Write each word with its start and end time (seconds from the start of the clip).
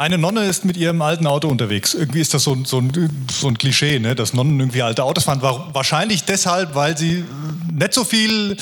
Eine 0.00 0.16
Nonne 0.16 0.46
ist 0.46 0.64
mit 0.64 0.78
ihrem 0.78 1.02
alten 1.02 1.26
Auto 1.26 1.46
unterwegs. 1.46 1.92
Irgendwie 1.92 2.22
ist 2.22 2.32
das 2.32 2.44
so 2.44 2.54
ein, 2.54 2.64
so 2.64 2.78
ein, 2.78 3.26
so 3.30 3.48
ein 3.48 3.58
Klischee, 3.58 3.98
ne? 3.98 4.14
dass 4.14 4.32
Nonnen 4.32 4.58
irgendwie 4.58 4.80
alte 4.80 5.04
Autos 5.04 5.24
fahren. 5.24 5.42
Wahrscheinlich 5.42 6.24
deshalb, 6.24 6.74
weil 6.74 6.96
sie 6.96 7.22
nicht 7.70 7.92
so 7.92 8.04
viel 8.04 8.56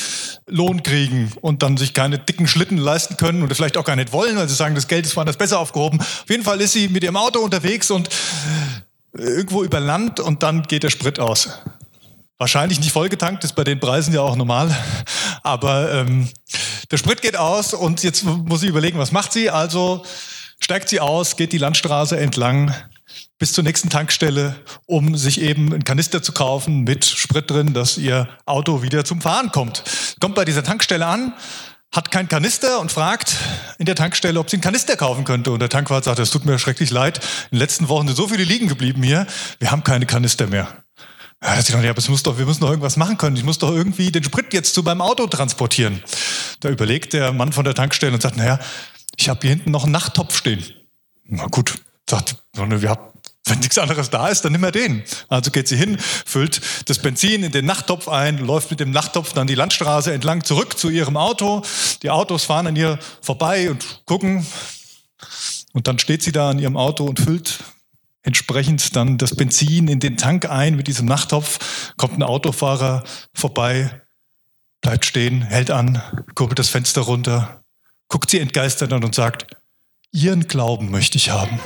Lohn 0.48 0.82
kriegen 0.82 1.30
und 1.40 1.62
dann 1.62 1.76
sich 1.76 1.94
keine 1.94 2.18
dicken 2.18 2.48
Schlitten 2.48 2.76
leisten 2.76 3.16
können 3.16 3.44
oder 3.44 3.54
vielleicht 3.54 3.76
auch 3.76 3.84
gar 3.84 3.94
nicht 3.94 4.12
wollen, 4.12 4.36
weil 4.36 4.48
sie 4.48 4.56
sagen, 4.56 4.74
das 4.74 4.88
Geld 4.88 5.06
ist 5.06 5.14
woanders 5.14 5.36
besser 5.36 5.60
aufgehoben. 5.60 6.00
Auf 6.00 6.28
jeden 6.28 6.42
Fall 6.42 6.60
ist 6.60 6.72
sie 6.72 6.88
mit 6.88 7.04
ihrem 7.04 7.16
Auto 7.16 7.38
unterwegs 7.38 7.92
und 7.92 8.08
irgendwo 9.12 9.62
über 9.62 9.78
Land 9.78 10.18
und 10.18 10.42
dann 10.42 10.64
geht 10.64 10.82
der 10.82 10.90
Sprit 10.90 11.20
aus. 11.20 11.50
Wahrscheinlich 12.38 12.80
nicht 12.80 12.90
vollgetankt, 12.90 13.44
ist 13.44 13.54
bei 13.54 13.62
den 13.62 13.78
Preisen 13.78 14.12
ja 14.12 14.22
auch 14.22 14.34
normal. 14.34 14.76
Aber 15.44 15.92
ähm, 15.92 16.28
der 16.90 16.96
Sprit 16.96 17.22
geht 17.22 17.36
aus 17.36 17.74
und 17.74 18.02
jetzt 18.02 18.24
muss 18.24 18.62
sie 18.62 18.66
überlegen, 18.66 18.98
was 18.98 19.12
macht 19.12 19.32
sie? 19.32 19.50
Also 19.50 20.02
steigt 20.60 20.88
sie 20.88 21.00
aus, 21.00 21.36
geht 21.36 21.52
die 21.52 21.58
Landstraße 21.58 22.18
entlang 22.18 22.74
bis 23.38 23.52
zur 23.52 23.64
nächsten 23.64 23.88
Tankstelle, 23.88 24.56
um 24.86 25.16
sich 25.16 25.40
eben 25.40 25.72
einen 25.72 25.84
Kanister 25.84 26.22
zu 26.22 26.32
kaufen 26.32 26.82
mit 26.82 27.04
Sprit 27.04 27.50
drin, 27.50 27.72
dass 27.72 27.96
ihr 27.96 28.28
Auto 28.46 28.82
wieder 28.82 29.04
zum 29.04 29.20
Fahren 29.20 29.52
kommt. 29.52 29.84
Kommt 30.20 30.34
bei 30.34 30.44
dieser 30.44 30.64
Tankstelle 30.64 31.06
an, 31.06 31.32
hat 31.94 32.10
keinen 32.10 32.28
Kanister 32.28 32.80
und 32.80 32.92
fragt 32.92 33.36
in 33.78 33.86
der 33.86 33.94
Tankstelle, 33.94 34.38
ob 34.38 34.50
sie 34.50 34.56
einen 34.56 34.62
Kanister 34.62 34.96
kaufen 34.96 35.24
könnte. 35.24 35.52
Und 35.52 35.60
der 35.60 35.68
Tankwart 35.68 36.04
sagt, 36.04 36.18
es 36.18 36.30
tut 36.30 36.44
mir 36.44 36.58
schrecklich 36.58 36.90
leid, 36.90 37.18
in 37.50 37.56
den 37.56 37.60
letzten 37.60 37.88
Wochen 37.88 38.08
sind 38.08 38.16
so 38.16 38.28
viele 38.28 38.44
liegen 38.44 38.68
geblieben 38.68 39.02
hier, 39.02 39.26
wir 39.60 39.70
haben 39.70 39.84
keine 39.84 40.04
Kanister 40.04 40.46
mehr. 40.48 40.68
Ja, 41.42 41.62
sie 41.62 41.72
dachte, 41.72 41.84
ja, 41.84 41.90
aber 41.92 41.98
es 41.98 42.08
muss 42.08 42.24
doch, 42.24 42.36
wir 42.36 42.46
müssen 42.46 42.62
doch 42.62 42.70
irgendwas 42.70 42.96
machen 42.96 43.16
können. 43.16 43.36
Ich 43.36 43.44
muss 43.44 43.58
doch 43.58 43.70
irgendwie 43.70 44.10
den 44.10 44.24
Sprit 44.24 44.52
jetzt 44.52 44.74
zu 44.74 44.82
meinem 44.82 45.00
Auto 45.00 45.24
transportieren. 45.28 46.02
Da 46.58 46.68
überlegt 46.68 47.12
der 47.12 47.32
Mann 47.32 47.52
von 47.52 47.64
der 47.64 47.74
Tankstelle 47.74 48.12
und 48.12 48.20
sagt, 48.20 48.36
naja, 48.36 48.58
ich 49.18 49.28
habe 49.28 49.40
hier 49.42 49.50
hinten 49.50 49.70
noch 49.70 49.84
einen 49.84 49.92
Nachttopf 49.92 50.36
stehen. 50.36 50.64
Na 51.24 51.46
gut, 51.46 51.80
sagt, 52.08 52.36
wir 52.54 52.88
haben 52.90 53.08
wenn 53.48 53.60
nichts 53.60 53.78
anderes 53.78 54.10
da 54.10 54.28
ist, 54.28 54.44
dann 54.44 54.52
nimm 54.52 54.64
er 54.64 54.72
den. 54.72 55.02
Also 55.28 55.50
geht 55.50 55.68
sie 55.68 55.76
hin, 55.76 55.98
füllt 55.98 56.60
das 56.86 56.98
Benzin 56.98 57.42
in 57.42 57.52
den 57.52 57.64
Nachttopf 57.64 58.08
ein, 58.08 58.38
läuft 58.38 58.70
mit 58.70 58.80
dem 58.80 58.90
Nachttopf 58.90 59.32
dann 59.32 59.46
die 59.46 59.54
Landstraße 59.54 60.12
entlang 60.12 60.44
zurück 60.44 60.78
zu 60.78 60.90
ihrem 60.90 61.16
Auto. 61.16 61.62
Die 62.02 62.10
Autos 62.10 62.44
fahren 62.44 62.66
an 62.66 62.76
ihr 62.76 62.98
vorbei 63.22 63.70
und 63.70 64.02
gucken. 64.04 64.46
Und 65.72 65.88
dann 65.88 65.98
steht 65.98 66.22
sie 66.22 66.32
da 66.32 66.50
an 66.50 66.58
ihrem 66.58 66.76
Auto 66.76 67.04
und 67.04 67.20
füllt 67.20 67.60
entsprechend 68.22 68.94
dann 68.96 69.16
das 69.16 69.34
Benzin 69.34 69.88
in 69.88 70.00
den 70.00 70.16
Tank 70.16 70.50
ein 70.50 70.76
mit 70.76 70.86
diesem 70.86 71.06
Nachttopf. 71.06 71.94
Kommt 71.96 72.18
ein 72.18 72.22
Autofahrer 72.22 73.04
vorbei, 73.32 74.02
bleibt 74.82 75.06
stehen, 75.06 75.42
hält 75.42 75.70
an, 75.70 76.02
kurbelt 76.34 76.58
das 76.58 76.68
Fenster 76.68 77.02
runter, 77.02 77.62
guckt 78.08 78.30
sie 78.30 78.40
entgeistert 78.40 78.92
an 78.92 79.04
und 79.04 79.14
sagt, 79.14 79.46
Ihren 80.12 80.48
Glauben 80.48 80.90
möchte 80.90 81.18
ich 81.18 81.30
haben. 81.30 81.60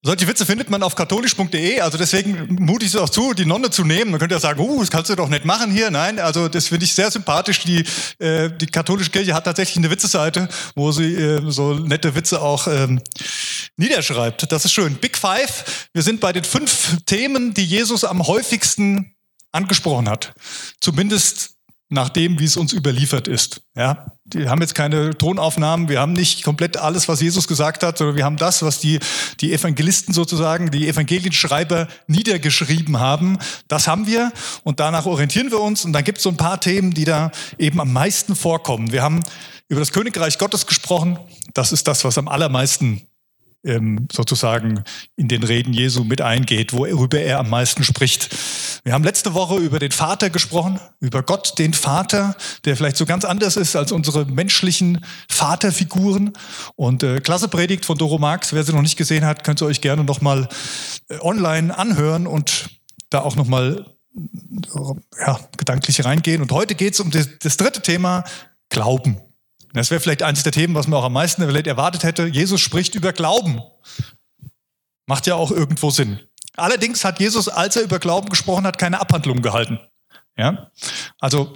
Solche 0.00 0.28
Witze 0.28 0.46
findet 0.46 0.70
man 0.70 0.82
auf 0.82 0.94
katholisch.de, 0.94 1.80
also 1.80 1.98
deswegen 1.98 2.56
mute 2.60 2.86
ich 2.86 2.94
es 2.94 2.96
auch 3.00 3.10
zu, 3.10 3.34
die 3.34 3.44
Nonne 3.44 3.68
zu 3.68 3.84
nehmen. 3.84 4.12
Man 4.12 4.20
könnte 4.20 4.36
ja 4.36 4.40
sagen, 4.40 4.60
uh, 4.60 4.80
das 4.80 4.90
kannst 4.90 5.10
du 5.10 5.16
doch 5.16 5.28
nicht 5.28 5.44
machen 5.44 5.72
hier. 5.72 5.90
Nein, 5.90 6.20
also 6.20 6.48
das 6.48 6.68
finde 6.68 6.84
ich 6.84 6.94
sehr 6.94 7.10
sympathisch. 7.10 7.60
Die, 7.64 7.84
äh, 8.18 8.48
die 8.48 8.68
katholische 8.68 9.10
Kirche 9.10 9.34
hat 9.34 9.44
tatsächlich 9.44 9.76
eine 9.76 9.90
Witzeseite, 9.90 10.48
wo 10.76 10.92
sie 10.92 11.14
äh, 11.14 11.50
so 11.50 11.74
nette 11.74 12.14
Witze 12.14 12.40
auch 12.40 12.68
ähm, 12.68 13.02
niederschreibt. 13.76 14.50
Das 14.50 14.64
ist 14.64 14.72
schön. 14.72 14.94
Big 14.94 15.18
Five, 15.18 15.88
wir 15.92 16.02
sind 16.02 16.20
bei 16.20 16.32
den 16.32 16.44
fünf 16.44 16.96
Themen, 17.04 17.52
die 17.52 17.66
Jesus 17.66 18.04
am 18.04 18.26
häufigsten 18.26 19.14
angesprochen 19.58 20.08
hat. 20.08 20.32
Zumindest 20.80 21.58
nach 21.90 22.10
dem, 22.10 22.38
wie 22.38 22.44
es 22.44 22.56
uns 22.56 22.72
überliefert 22.74 23.28
ist. 23.28 23.62
Ja, 23.74 24.12
wir 24.26 24.50
haben 24.50 24.60
jetzt 24.60 24.74
keine 24.74 25.16
Tonaufnahmen, 25.16 25.88
wir 25.88 26.00
haben 26.00 26.12
nicht 26.12 26.44
komplett 26.44 26.76
alles, 26.76 27.08
was 27.08 27.22
Jesus 27.22 27.48
gesagt 27.48 27.82
hat, 27.82 27.96
sondern 27.96 28.16
wir 28.16 28.26
haben 28.26 28.36
das, 28.36 28.62
was 28.62 28.78
die, 28.78 28.98
die 29.40 29.54
Evangelisten 29.54 30.12
sozusagen, 30.12 30.70
die 30.70 30.86
Evangelienschreiber 30.86 31.88
niedergeschrieben 32.06 33.00
haben. 33.00 33.38
Das 33.68 33.88
haben 33.88 34.06
wir 34.06 34.32
und 34.64 34.80
danach 34.80 35.06
orientieren 35.06 35.50
wir 35.50 35.60
uns 35.60 35.86
und 35.86 35.94
dann 35.94 36.04
gibt 36.04 36.18
es 36.18 36.24
so 36.24 36.30
ein 36.30 36.36
paar 36.36 36.60
Themen, 36.60 36.92
die 36.92 37.04
da 37.04 37.30
eben 37.56 37.80
am 37.80 37.92
meisten 37.92 38.36
vorkommen. 38.36 38.92
Wir 38.92 39.02
haben 39.02 39.22
über 39.68 39.80
das 39.80 39.92
Königreich 39.92 40.36
Gottes 40.36 40.66
gesprochen. 40.66 41.18
Das 41.54 41.72
ist 41.72 41.88
das, 41.88 42.04
was 42.04 42.18
am 42.18 42.28
allermeisten 42.28 43.07
sozusagen 44.12 44.84
in 45.16 45.28
den 45.28 45.42
Reden 45.42 45.72
Jesu 45.72 46.04
mit 46.04 46.20
eingeht, 46.20 46.72
worüber 46.72 47.18
er 47.20 47.40
am 47.40 47.50
meisten 47.50 47.82
spricht. 47.82 48.34
Wir 48.84 48.92
haben 48.92 49.04
letzte 49.04 49.34
Woche 49.34 49.56
über 49.56 49.78
den 49.78 49.90
Vater 49.90 50.30
gesprochen, 50.30 50.80
über 51.00 51.22
Gott, 51.22 51.58
den 51.58 51.74
Vater, 51.74 52.36
der 52.64 52.76
vielleicht 52.76 52.96
so 52.96 53.04
ganz 53.04 53.24
anders 53.24 53.56
ist 53.56 53.76
als 53.76 53.92
unsere 53.92 54.24
menschlichen 54.26 55.04
Vaterfiguren. 55.28 56.32
Und 56.76 57.02
äh, 57.02 57.20
klasse 57.20 57.48
Predigt 57.48 57.84
von 57.84 57.98
Doro 57.98 58.18
Marx. 58.18 58.52
Wer 58.52 58.62
sie 58.62 58.72
noch 58.72 58.82
nicht 58.82 58.96
gesehen 58.96 59.26
hat, 59.26 59.44
könnt 59.44 59.60
ihr 59.60 59.66
euch 59.66 59.80
gerne 59.80 60.04
nochmal 60.04 60.48
äh, 61.08 61.18
online 61.20 61.76
anhören 61.76 62.26
und 62.26 62.70
da 63.10 63.20
auch 63.20 63.36
nochmal 63.36 63.86
ja, 65.20 65.40
gedanklich 65.56 66.04
reingehen. 66.04 66.42
Und 66.42 66.52
heute 66.52 66.74
geht 66.74 66.94
es 66.94 67.00
um 67.00 67.10
das, 67.10 67.28
das 67.40 67.56
dritte 67.56 67.82
Thema, 67.82 68.24
Glauben. 68.70 69.20
Das 69.72 69.90
wäre 69.90 70.00
vielleicht 70.00 70.22
eines 70.22 70.42
der 70.42 70.52
Themen, 70.52 70.74
was 70.74 70.86
man 70.86 70.98
auch 70.98 71.04
am 71.04 71.12
meisten 71.12 71.42
erwartet 71.42 72.04
hätte. 72.04 72.26
Jesus 72.26 72.60
spricht 72.60 72.94
über 72.94 73.12
Glauben. 73.12 73.60
Macht 75.06 75.26
ja 75.26 75.34
auch 75.34 75.50
irgendwo 75.50 75.90
Sinn. 75.90 76.20
Allerdings 76.56 77.04
hat 77.04 77.20
Jesus, 77.20 77.48
als 77.48 77.76
er 77.76 77.82
über 77.82 77.98
Glauben 77.98 78.28
gesprochen 78.28 78.66
hat, 78.66 78.78
keine 78.78 79.00
Abhandlungen 79.00 79.42
gehalten. 79.42 79.78
Ja? 80.36 80.70
Also 81.20 81.54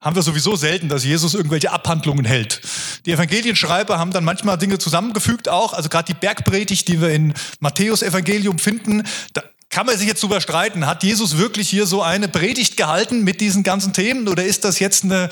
haben 0.00 0.16
wir 0.16 0.22
sowieso 0.22 0.56
selten, 0.56 0.88
dass 0.88 1.04
Jesus 1.04 1.34
irgendwelche 1.34 1.70
Abhandlungen 1.70 2.24
hält. 2.24 2.60
Die 3.06 3.12
Evangelienschreiber 3.12 3.98
haben 3.98 4.10
dann 4.10 4.24
manchmal 4.24 4.58
Dinge 4.58 4.78
zusammengefügt 4.78 5.48
auch, 5.48 5.72
also 5.72 5.88
gerade 5.88 6.12
die 6.12 6.18
Bergpredigt, 6.18 6.88
die 6.88 7.00
wir 7.00 7.10
in 7.10 7.34
Matthäus 7.60 8.02
Evangelium 8.02 8.58
finden, 8.58 9.04
da 9.32 9.42
kann 9.70 9.86
man 9.86 9.96
sich 9.96 10.06
jetzt 10.06 10.22
drüber 10.22 10.40
streiten, 10.40 10.86
hat 10.86 11.02
Jesus 11.02 11.38
wirklich 11.38 11.70
hier 11.70 11.86
so 11.86 12.02
eine 12.02 12.28
Predigt 12.28 12.76
gehalten 12.76 13.24
mit 13.24 13.40
diesen 13.40 13.62
ganzen 13.62 13.92
Themen 13.92 14.28
oder 14.28 14.44
ist 14.44 14.64
das 14.64 14.80
jetzt 14.80 15.04
eine 15.04 15.30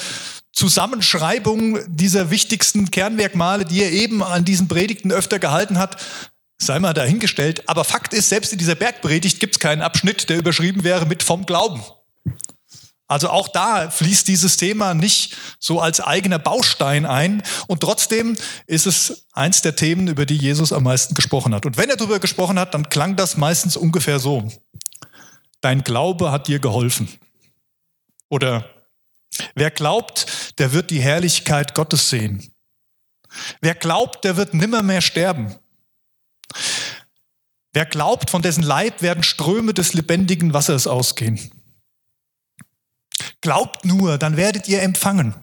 Zusammenschreibung 0.53 1.79
dieser 1.87 2.31
wichtigsten 2.31 2.91
Kernmerkmale, 2.91 3.65
die 3.65 3.83
er 3.83 3.93
eben 3.93 4.23
an 4.23 4.45
diesen 4.45 4.69
Predigten 4.69 5.13
öfter 5.13 5.39
gehalten 5.39 5.79
hat, 5.79 5.97
sei 6.59 6.79
mal 6.79 6.93
dahingestellt. 6.93 7.69
Aber 7.69 7.85
Fakt 7.85 8.13
ist, 8.13 8.29
selbst 8.29 8.53
in 8.53 8.59
dieser 8.59 8.75
Bergpredigt 8.75 9.41
gibt 9.41 9.57
es 9.57 9.61
keinen 9.61 9.83
Abschnitt, 9.83 10.29
der 10.29 10.39
überschrieben 10.39 10.85
wäre 10.85 11.07
mit 11.07 11.23
vom 11.23 11.47
Glauben. 11.47 11.83
Also 13.11 13.29
auch 13.29 13.49
da 13.49 13.91
fließt 13.91 14.29
dieses 14.29 14.57
Thema 14.57 14.95
nicht 14.95 15.37
so 15.59 15.81
als 15.81 16.01
eigener 16.01 16.39
Baustein 16.39 17.07
ein. 17.07 17.43
Und 17.67 17.81
trotzdem 17.81 18.37
ist 18.69 18.87
es 18.87 19.27
eins 19.33 19.63
der 19.63 19.75
Themen, 19.75 20.07
über 20.07 20.27
die 20.27 20.37
Jesus 20.37 20.73
am 20.73 20.85
meisten 20.85 21.15
gesprochen 21.15 21.53
hat. 21.53 21.67
Und 21.67 21.77
wenn 21.77 21.91
er 21.91 21.97
darüber 21.97 22.21
gesprochen 22.21 22.57
hat, 22.57 22.73
dann 22.73 22.89
klang 22.89 23.17
das 23.17 23.37
meistens 23.37 23.77
ungefähr 23.77 24.21
so. 24.21 24.49
Dein 25.61 25.83
Glaube 25.83 26.31
hat 26.31 26.47
dir 26.47 26.61
geholfen. 26.61 27.09
Oder 28.29 28.71
wer 29.57 29.73
glaubt, 29.73 30.27
der 30.61 30.73
wird 30.73 30.91
die 30.91 31.01
Herrlichkeit 31.01 31.75
Gottes 31.75 32.11
sehen. 32.11 32.53
Wer 33.61 33.75
glaubt, 33.75 34.25
der 34.25 34.37
wird 34.37 34.55
nimmer 34.55 34.83
mehr 34.83 35.01
sterben. 35.01 35.57
Wer 37.73 37.87
glaubt, 37.87 38.31
von 38.31 38.43
dessen 38.43 38.63
Leib 38.63 39.01
werden 39.01 39.23
Ströme 39.23 39.73
des 39.73 39.95
lebendigen 39.95 40.53
Wassers 40.53 40.87
ausgehen. 40.87 41.51
Glaubt 43.41 43.85
nur, 43.85 44.19
dann 44.19 44.37
werdet 44.37 44.69
ihr 44.69 44.83
empfangen. 44.83 45.35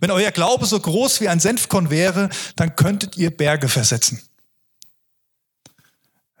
Wenn 0.00 0.10
euer 0.10 0.30
Glaube 0.30 0.64
so 0.64 0.80
groß 0.80 1.20
wie 1.20 1.28
ein 1.28 1.40
Senfkorn 1.40 1.90
wäre, 1.90 2.30
dann 2.56 2.76
könntet 2.76 3.18
ihr 3.18 3.36
Berge 3.36 3.68
versetzen. 3.68 4.22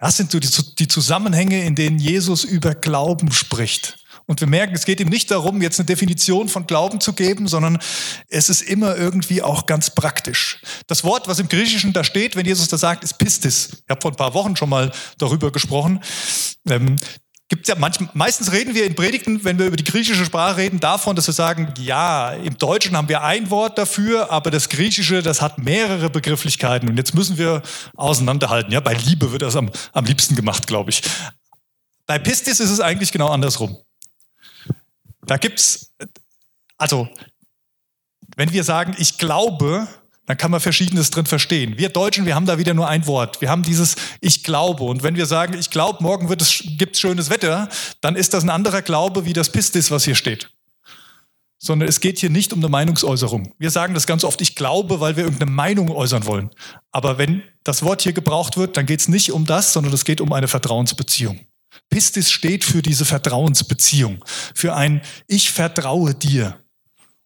Das 0.00 0.16
sind 0.16 0.30
so 0.30 0.38
die, 0.38 0.88
Zusammenhänge, 0.88 1.64
in 1.64 1.74
denen 1.74 1.98
Jesus 1.98 2.44
über 2.44 2.74
Glauben 2.74 3.32
spricht. 3.32 3.98
Und 4.28 4.40
wir 4.40 4.46
merken, 4.46 4.74
es 4.74 4.84
geht 4.84 5.00
ihm 5.00 5.08
nicht 5.08 5.30
darum, 5.30 5.62
jetzt 5.62 5.80
eine 5.80 5.86
Definition 5.86 6.48
von 6.48 6.66
Glauben 6.66 7.00
zu 7.00 7.14
geben, 7.14 7.48
sondern 7.48 7.78
es 8.28 8.50
ist 8.50 8.60
immer 8.60 8.94
irgendwie 8.94 9.42
auch 9.42 9.64
ganz 9.64 9.88
praktisch. 9.88 10.60
Das 10.86 11.02
Wort, 11.02 11.28
was 11.28 11.38
im 11.38 11.48
Griechischen 11.48 11.94
da 11.94 12.04
steht, 12.04 12.36
wenn 12.36 12.44
Jesus 12.44 12.68
das 12.68 12.80
sagt, 12.80 13.04
ist 13.04 13.16
Pistis. 13.16 13.70
Ich 13.72 13.90
habe 13.90 14.02
vor 14.02 14.12
ein 14.12 14.16
paar 14.16 14.34
Wochen 14.34 14.54
schon 14.54 14.68
mal 14.68 14.92
darüber 15.16 15.50
gesprochen. 15.50 16.00
Ähm, 16.68 16.96
Gibt's 17.50 17.66
ja 17.66 17.76
manchmal, 17.78 18.10
meistens 18.12 18.52
reden 18.52 18.74
wir 18.74 18.84
in 18.84 18.94
Predigten, 18.94 19.42
wenn 19.42 19.58
wir 19.58 19.64
über 19.64 19.78
die 19.78 19.84
griechische 19.84 20.26
Sprache 20.26 20.58
reden, 20.58 20.80
davon, 20.80 21.16
dass 21.16 21.26
wir 21.26 21.32
sagen, 21.32 21.72
ja, 21.78 22.32
im 22.32 22.58
Deutschen 22.58 22.94
haben 22.94 23.08
wir 23.08 23.22
ein 23.22 23.48
Wort 23.48 23.78
dafür, 23.78 24.30
aber 24.30 24.50
das 24.50 24.68
Griechische, 24.68 25.22
das 25.22 25.40
hat 25.40 25.56
mehrere 25.56 26.10
Begrifflichkeiten 26.10 26.90
und 26.90 26.98
jetzt 26.98 27.14
müssen 27.14 27.38
wir 27.38 27.62
auseinanderhalten. 27.96 28.70
Ja, 28.70 28.80
bei 28.80 28.92
Liebe 28.92 29.32
wird 29.32 29.40
das 29.40 29.56
am, 29.56 29.70
am 29.94 30.04
liebsten 30.04 30.36
gemacht, 30.36 30.66
glaube 30.66 30.90
ich. 30.90 31.00
Bei 32.06 32.18
Pistis 32.18 32.60
ist 32.60 32.68
es 32.68 32.80
eigentlich 32.80 33.12
genau 33.12 33.28
andersrum. 33.28 33.78
Da 35.28 35.36
gibt's, 35.36 35.94
also, 36.76 37.08
wenn 38.34 38.52
wir 38.52 38.64
sagen, 38.64 38.96
ich 38.98 39.18
glaube, 39.18 39.86
dann 40.26 40.36
kann 40.36 40.50
man 40.50 40.60
Verschiedenes 40.60 41.10
drin 41.10 41.26
verstehen. 41.26 41.78
Wir 41.78 41.88
Deutschen, 41.88 42.26
wir 42.26 42.34
haben 42.34 42.46
da 42.46 42.58
wieder 42.58 42.74
nur 42.74 42.88
ein 42.88 43.06
Wort. 43.06 43.40
Wir 43.40 43.48
haben 43.48 43.62
dieses 43.62 43.96
Ich 44.20 44.42
glaube. 44.42 44.84
Und 44.84 45.02
wenn 45.02 45.16
wir 45.16 45.26
sagen, 45.26 45.54
ich 45.54 45.70
glaube, 45.70 46.02
morgen 46.02 46.28
wird 46.28 46.42
es, 46.42 46.62
gibt's 46.76 47.00
schönes 47.00 47.30
Wetter, 47.30 47.68
dann 48.00 48.16
ist 48.16 48.34
das 48.34 48.42
ein 48.42 48.50
anderer 48.50 48.82
Glaube 48.82 49.24
wie 49.24 49.32
das 49.32 49.50
Pistis, 49.50 49.90
was 49.90 50.04
hier 50.04 50.14
steht. 50.14 50.50
sondern 51.58 51.88
es 51.88 52.00
geht 52.00 52.18
hier 52.18 52.30
nicht 52.30 52.52
um 52.52 52.60
eine 52.60 52.68
Meinungsäußerung. 52.68 53.52
Wir 53.58 53.70
sagen 53.70 53.94
das 53.94 54.06
ganz 54.06 54.24
oft, 54.24 54.40
ich 54.40 54.54
glaube, 54.54 55.00
weil 55.00 55.16
wir 55.16 55.24
irgendeine 55.24 55.50
Meinung 55.50 55.90
äußern 55.90 56.24
wollen. 56.24 56.50
Aber 56.92 57.18
wenn 57.18 57.42
das 57.64 57.82
Wort 57.82 58.02
hier 58.02 58.12
gebraucht 58.12 58.56
wird, 58.56 58.76
dann 58.76 58.86
geht 58.86 59.00
es 59.00 59.08
nicht 59.08 59.32
um 59.32 59.44
das, 59.44 59.72
sondern 59.72 59.92
es 59.92 60.04
geht 60.04 60.20
um 60.20 60.32
eine 60.32 60.48
Vertrauensbeziehung. 60.48 61.40
Pistis 61.90 62.30
steht 62.30 62.64
für 62.64 62.82
diese 62.82 63.04
Vertrauensbeziehung, 63.04 64.24
für 64.54 64.74
ein 64.74 65.02
Ich 65.26 65.50
vertraue 65.50 66.14
dir 66.14 66.58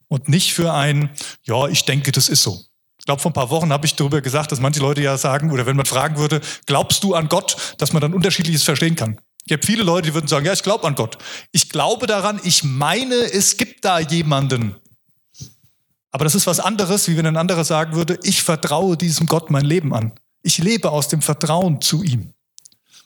und 0.08 0.28
nicht 0.28 0.52
für 0.52 0.72
ein 0.72 1.10
Ja, 1.44 1.68
ich 1.68 1.84
denke, 1.84 2.12
das 2.12 2.28
ist 2.28 2.42
so. 2.42 2.60
Ich 2.98 3.06
glaube, 3.06 3.20
vor 3.20 3.32
ein 3.32 3.34
paar 3.34 3.50
Wochen 3.50 3.72
habe 3.72 3.84
ich 3.84 3.96
darüber 3.96 4.20
gesagt, 4.20 4.52
dass 4.52 4.60
manche 4.60 4.78
Leute 4.78 5.02
ja 5.02 5.18
sagen, 5.18 5.50
oder 5.50 5.66
wenn 5.66 5.74
man 5.74 5.86
fragen 5.86 6.18
würde, 6.18 6.40
glaubst 6.66 7.02
du 7.02 7.14
an 7.14 7.28
Gott, 7.28 7.74
dass 7.78 7.92
man 7.92 8.00
dann 8.00 8.14
unterschiedliches 8.14 8.62
verstehen 8.62 8.94
kann. 8.94 9.18
Ich 9.44 9.52
habe 9.52 9.66
viele 9.66 9.82
Leute, 9.82 10.08
die 10.08 10.14
würden 10.14 10.28
sagen, 10.28 10.46
ja, 10.46 10.52
ich 10.52 10.62
glaube 10.62 10.86
an 10.86 10.94
Gott. 10.94 11.18
Ich 11.50 11.68
glaube 11.68 12.06
daran, 12.06 12.40
ich 12.44 12.62
meine, 12.62 13.14
es 13.14 13.56
gibt 13.56 13.84
da 13.84 13.98
jemanden. 13.98 14.76
Aber 16.12 16.24
das 16.24 16.36
ist 16.36 16.46
was 16.46 16.60
anderes, 16.60 17.08
wie 17.08 17.16
wenn 17.16 17.26
ein 17.26 17.36
anderer 17.36 17.64
sagen 17.64 17.96
würde, 17.96 18.20
ich 18.22 18.42
vertraue 18.42 18.96
diesem 18.96 19.26
Gott 19.26 19.50
mein 19.50 19.64
Leben 19.64 19.92
an. 19.92 20.12
Ich 20.42 20.58
lebe 20.58 20.90
aus 20.90 21.08
dem 21.08 21.22
Vertrauen 21.22 21.80
zu 21.80 22.04
ihm. 22.04 22.32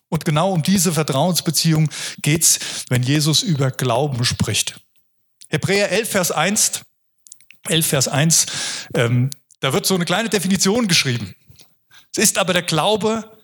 Und 0.08 0.24
genau 0.24 0.52
um 0.52 0.62
diese 0.62 0.92
Vertrauensbeziehung 0.92 1.90
geht 2.22 2.42
es, 2.42 2.58
wenn 2.88 3.02
Jesus 3.02 3.42
über 3.42 3.70
Glauben 3.70 4.24
spricht. 4.24 4.80
Hebräer 5.48 5.90
11, 5.90 6.10
Vers 6.10 6.30
1, 6.30 6.82
11, 7.68 7.86
Vers 7.86 8.08
1, 8.08 8.46
ähm, 8.94 9.30
da 9.60 9.72
wird 9.72 9.86
so 9.86 9.94
eine 9.94 10.04
kleine 10.04 10.28
Definition 10.28 10.86
geschrieben. 10.86 11.34
Es 12.14 12.22
ist 12.22 12.38
aber 12.38 12.52
der 12.52 12.62
Glaube 12.62 13.38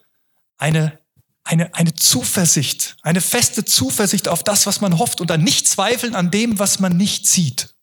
eine 0.59 1.03
eine, 1.44 1.75
eine 1.75 1.94
Zuversicht, 1.94 2.97
eine 3.03 3.20
feste 3.20 3.65
Zuversicht 3.65 4.29
auf 4.29 4.44
das, 4.44 4.67
was 4.67 4.81
man 4.81 4.99
hofft 4.99 5.20
und 5.20 5.31
ein 5.31 5.43
Nicht-Zweifeln 5.43 6.15
an 6.15 6.31
dem, 6.31 6.58
was 6.58 6.79
man 6.79 6.97
nicht 6.97 7.26
sieht. 7.26 7.75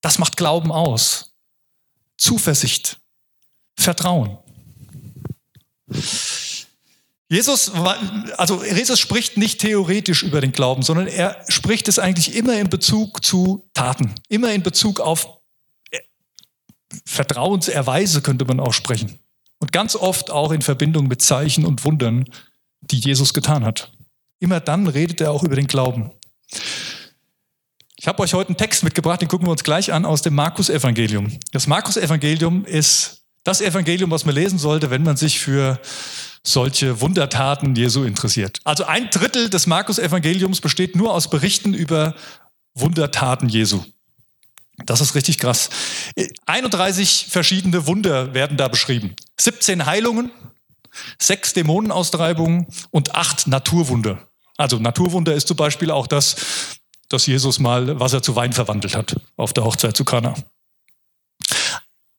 Das 0.00 0.18
macht 0.18 0.36
Glauben 0.36 0.70
aus. 0.70 1.34
Zuversicht, 2.18 3.00
Vertrauen. 3.78 4.38
Jesus, 7.28 7.72
also 8.36 8.62
Jesus 8.62 9.00
spricht 9.00 9.36
nicht 9.36 9.60
theoretisch 9.60 10.22
über 10.22 10.40
den 10.40 10.52
Glauben, 10.52 10.82
sondern 10.82 11.08
er 11.08 11.44
spricht 11.48 11.88
es 11.88 11.98
eigentlich 11.98 12.36
immer 12.36 12.58
in 12.58 12.70
Bezug 12.70 13.24
zu 13.24 13.68
Taten, 13.74 14.14
immer 14.28 14.52
in 14.52 14.62
Bezug 14.62 15.00
auf 15.00 15.26
äh, 15.90 15.98
Vertrauenserweise 17.04 18.22
könnte 18.22 18.44
man 18.44 18.60
auch 18.60 18.72
sprechen. 18.72 19.18
Und 19.58 19.72
ganz 19.72 19.96
oft 19.96 20.30
auch 20.30 20.52
in 20.52 20.62
Verbindung 20.62 21.08
mit 21.08 21.20
Zeichen 21.20 21.64
und 21.64 21.84
Wundern, 21.84 22.26
die 22.80 22.98
Jesus 22.98 23.34
getan 23.34 23.64
hat. 23.64 23.90
Immer 24.38 24.60
dann 24.60 24.86
redet 24.86 25.20
er 25.20 25.32
auch 25.32 25.42
über 25.42 25.56
den 25.56 25.66
Glauben. 25.66 26.12
Ich 27.96 28.06
habe 28.06 28.22
euch 28.22 28.34
heute 28.34 28.50
einen 28.50 28.58
Text 28.58 28.84
mitgebracht, 28.84 29.20
den 29.20 29.28
gucken 29.28 29.48
wir 29.48 29.50
uns 29.50 29.64
gleich 29.64 29.92
an 29.92 30.04
aus 30.04 30.22
dem 30.22 30.34
Markus-Evangelium. 30.34 31.38
Das 31.50 31.66
Markus-Evangelium 31.66 32.64
ist 32.66 33.22
das 33.42 33.60
Evangelium, 33.60 34.10
was 34.10 34.24
man 34.24 34.34
lesen 34.34 34.58
sollte, 34.58 34.90
wenn 34.90 35.02
man 35.02 35.16
sich 35.16 35.40
für 35.40 35.80
solche 36.46 37.00
Wundertaten 37.00 37.74
Jesu 37.74 38.04
interessiert. 38.04 38.60
Also 38.64 38.84
ein 38.84 39.10
Drittel 39.10 39.50
des 39.50 39.66
Markus-Evangeliums 39.66 40.60
besteht 40.60 40.96
nur 40.96 41.12
aus 41.12 41.28
Berichten 41.28 41.74
über 41.74 42.14
Wundertaten 42.74 43.48
Jesu. 43.48 43.82
Das 44.84 45.00
ist 45.00 45.14
richtig 45.14 45.38
krass. 45.38 45.70
31 46.44 47.26
verschiedene 47.30 47.86
Wunder 47.86 48.34
werden 48.34 48.56
da 48.56 48.68
beschrieben. 48.68 49.16
17 49.40 49.86
Heilungen, 49.86 50.30
sechs 51.18 51.54
Dämonenaustreibungen 51.54 52.66
und 52.90 53.14
acht 53.14 53.46
Naturwunder. 53.46 54.28
Also 54.58 54.78
Naturwunder 54.78 55.34
ist 55.34 55.48
zum 55.48 55.56
Beispiel 55.56 55.90
auch 55.90 56.06
das, 56.06 56.36
dass 57.08 57.26
Jesus 57.26 57.58
mal 57.58 57.98
Wasser 58.00 58.22
zu 58.22 58.36
Wein 58.36 58.52
verwandelt 58.52 58.96
hat 58.96 59.16
auf 59.36 59.52
der 59.52 59.64
Hochzeit 59.64 59.96
zu 59.96 60.04
Kana. 60.04 60.34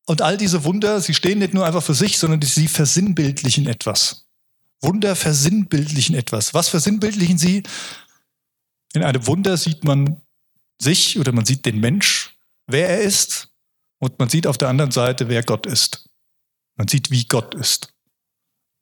Und 0.08 0.24
all 0.24 0.38
diese 0.38 0.64
Wunder, 0.64 1.00
sie 1.02 1.14
stehen 1.14 1.40
nicht 1.40 1.54
nur 1.54 1.66
einfach 1.66 1.84
für 1.84 1.94
sich, 1.94 2.18
sondern 2.18 2.42
sie 2.42 2.68
versinnbildlichen 2.68 3.68
etwas. 3.68 4.26
Wunder 4.82 5.16
versinnbildlichen 5.16 6.16
etwas. 6.16 6.54
Was 6.56 6.70
versinnbildlichen 6.70 7.38
sie? 7.38 7.64
In 8.94 9.04
einem 9.04 9.28
Wunder 9.28 9.58
sieht 9.58 9.84
man 9.84 10.22
sich 10.82 11.20
oder 11.20 11.32
man 11.32 11.46
sieht 11.46 11.66
den 11.66 11.80
Mensch 11.80 12.38
wer 12.68 12.90
er 12.90 13.02
ist 13.02 13.50
und 13.98 14.20
man 14.20 14.30
sieht 14.30 14.46
auf 14.46 14.58
der 14.58 14.68
anderen 14.68 14.92
Seite, 14.92 15.30
wer 15.30 15.42
Gott 15.42 15.66
ist. 15.66 16.10
Man 16.76 16.88
sieht, 16.88 17.10
wie 17.10 17.26
Gott 17.26 17.56
ist. 17.56 17.94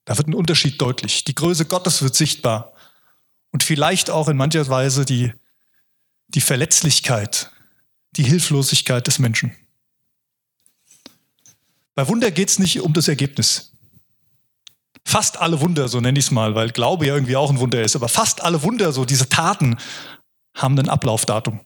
Da 0.03 0.17
wird 0.17 0.27
ein 0.27 0.33
Unterschied 0.33 0.81
deutlich. 0.81 1.23
Die 1.23 1.35
Größe 1.35 1.65
Gottes 1.65 2.01
wird 2.01 2.15
sichtbar. 2.15 2.73
Und 3.51 3.63
vielleicht 3.63 4.09
auch 4.09 4.27
in 4.27 4.35
mancher 4.35 4.67
Weise 4.67 5.05
die, 5.05 5.31
die 6.27 6.41
Verletzlichkeit, 6.41 7.51
die 8.17 8.23
Hilflosigkeit 8.23 9.07
des 9.07 9.19
Menschen. 9.19 9.55
Bei 11.95 12.07
Wunder 12.09 12.29
geht 12.29 12.49
es 12.49 12.59
nicht 12.59 12.81
um 12.81 12.93
das 12.93 13.07
Ergebnis. 13.07 13.71
Fast 15.05 15.37
alle 15.37 15.61
Wunder, 15.61 15.87
so 15.87 16.01
nenne 16.01 16.19
ich 16.19 16.25
es 16.25 16.31
mal, 16.31 16.55
weil 16.55 16.71
Glaube 16.71 17.05
ja 17.07 17.13
irgendwie 17.13 17.35
auch 17.35 17.49
ein 17.49 17.59
Wunder 17.59 17.81
ist, 17.81 17.95
aber 17.95 18.09
fast 18.09 18.43
alle 18.43 18.63
Wunder, 18.63 18.91
so 18.91 19.05
diese 19.05 19.29
Taten, 19.29 19.77
haben 20.55 20.77
ein 20.77 20.89
Ablaufdatum. 20.89 21.59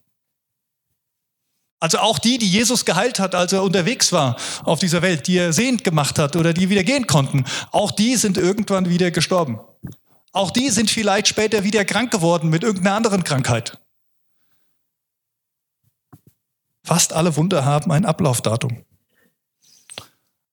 Also 1.80 2.00
auch 2.00 2.20
die, 2.20 2.38
die 2.38 2.50
Jesus 2.50 2.84
geheilt 2.84 3.20
hat, 3.20 3.34
als 3.36 3.54
er 3.54 3.64
unterwegs 3.64 4.12
war 4.12 4.36
auf 4.64 4.80
dieser 4.80 5.02
Welt, 5.02 5.28
die 5.28 5.38
er 5.38 5.54
sehend 5.54 5.86
gemacht 5.86 6.20
hat 6.20 6.36
oder 6.36 6.54
die 6.54 6.70
wieder 6.70 6.84
gehen 6.84 7.08
konnten, 7.08 7.46
auch 7.72 7.92
die 7.92 8.18
sind 8.18 8.38
irgendwann 8.38 8.90
wieder 8.90 9.12
gestorben. 9.12 9.60
Auch 10.34 10.52
die 10.52 10.70
sind 10.70 10.92
vielleicht 10.92 11.30
später 11.30 11.64
wieder 11.64 11.86
krank 11.86 12.12
geworden 12.12 12.50
mit 12.50 12.64
irgendeiner 12.64 12.98
anderen 12.98 13.24
Krankheit. 13.24 13.78
Fast 16.84 17.14
alle 17.14 17.36
Wunder 17.38 17.64
haben 17.64 17.92
ein 17.92 18.06
Ablaufdatum. 18.06 18.84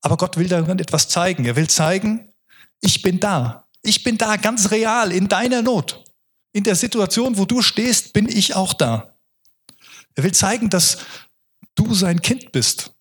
Aber 0.06 0.18
Gott 0.18 0.36
will 0.36 0.46
darin 0.46 0.78
etwas 0.78 1.08
zeigen. 1.08 1.46
Er 1.46 1.56
will 1.56 1.66
zeigen, 1.66 2.32
ich 2.80 3.02
bin 3.02 3.18
da. 3.18 3.66
Ich 3.82 4.04
bin 4.04 4.16
da 4.16 4.36
ganz 4.36 4.70
real 4.70 5.10
in 5.10 5.26
deiner 5.26 5.62
Not. 5.62 6.04
In 6.52 6.62
der 6.62 6.76
Situation, 6.76 7.36
wo 7.38 7.44
du 7.44 7.60
stehst, 7.60 8.12
bin 8.12 8.28
ich 8.28 8.54
auch 8.54 8.72
da. 8.72 9.16
Er 10.14 10.22
will 10.22 10.30
zeigen, 10.30 10.70
dass 10.70 10.98
du 11.74 11.92
sein 11.92 12.22
Kind 12.22 12.52
bist, 12.52 12.92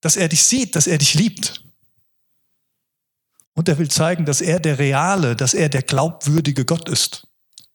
dass 0.00 0.14
er 0.14 0.28
dich 0.28 0.44
sieht, 0.44 0.76
dass 0.76 0.86
er 0.86 0.98
dich 0.98 1.14
liebt. 1.14 1.64
Und 3.54 3.68
er 3.68 3.78
will 3.78 3.90
zeigen, 3.90 4.24
dass 4.24 4.40
er 4.40 4.60
der 4.60 4.78
reale, 4.78 5.34
dass 5.34 5.54
er 5.54 5.68
der 5.68 5.82
glaubwürdige 5.82 6.64
Gott 6.64 6.88
ist. 6.88 7.26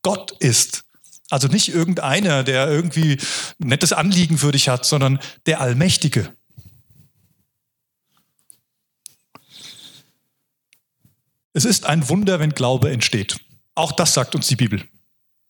Gott 0.03 0.31
ist. 0.39 0.85
Also 1.29 1.49
nicht 1.49 1.67
irgendeiner, 1.67 2.45
der 2.45 2.69
irgendwie 2.69 3.19
ein 3.61 3.67
nettes 3.67 3.91
Anliegen 3.91 4.37
für 4.37 4.53
dich 4.53 4.69
hat, 4.69 4.85
sondern 4.85 5.19
der 5.47 5.59
Allmächtige. 5.59 6.33
Es 11.53 11.65
ist 11.65 11.85
ein 11.85 12.09
Wunder, 12.09 12.39
wenn 12.39 12.49
Glaube 12.49 12.91
entsteht. 12.91 13.39
Auch 13.75 13.91
das 13.91 14.13
sagt 14.13 14.35
uns 14.35 14.47
die 14.47 14.55
Bibel. 14.55 14.87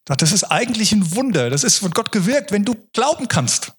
Das 0.06 0.34
ist 0.34 0.44
eigentlich 0.44 0.92
ein 0.92 1.16
Wunder. 1.16 1.50
Das 1.50 1.64
ist 1.64 1.78
von 1.78 1.92
Gott 1.92 2.12
gewirkt, 2.12 2.52
wenn 2.52 2.66
du 2.66 2.76
glauben 2.92 3.30
kannst. 3.30 3.74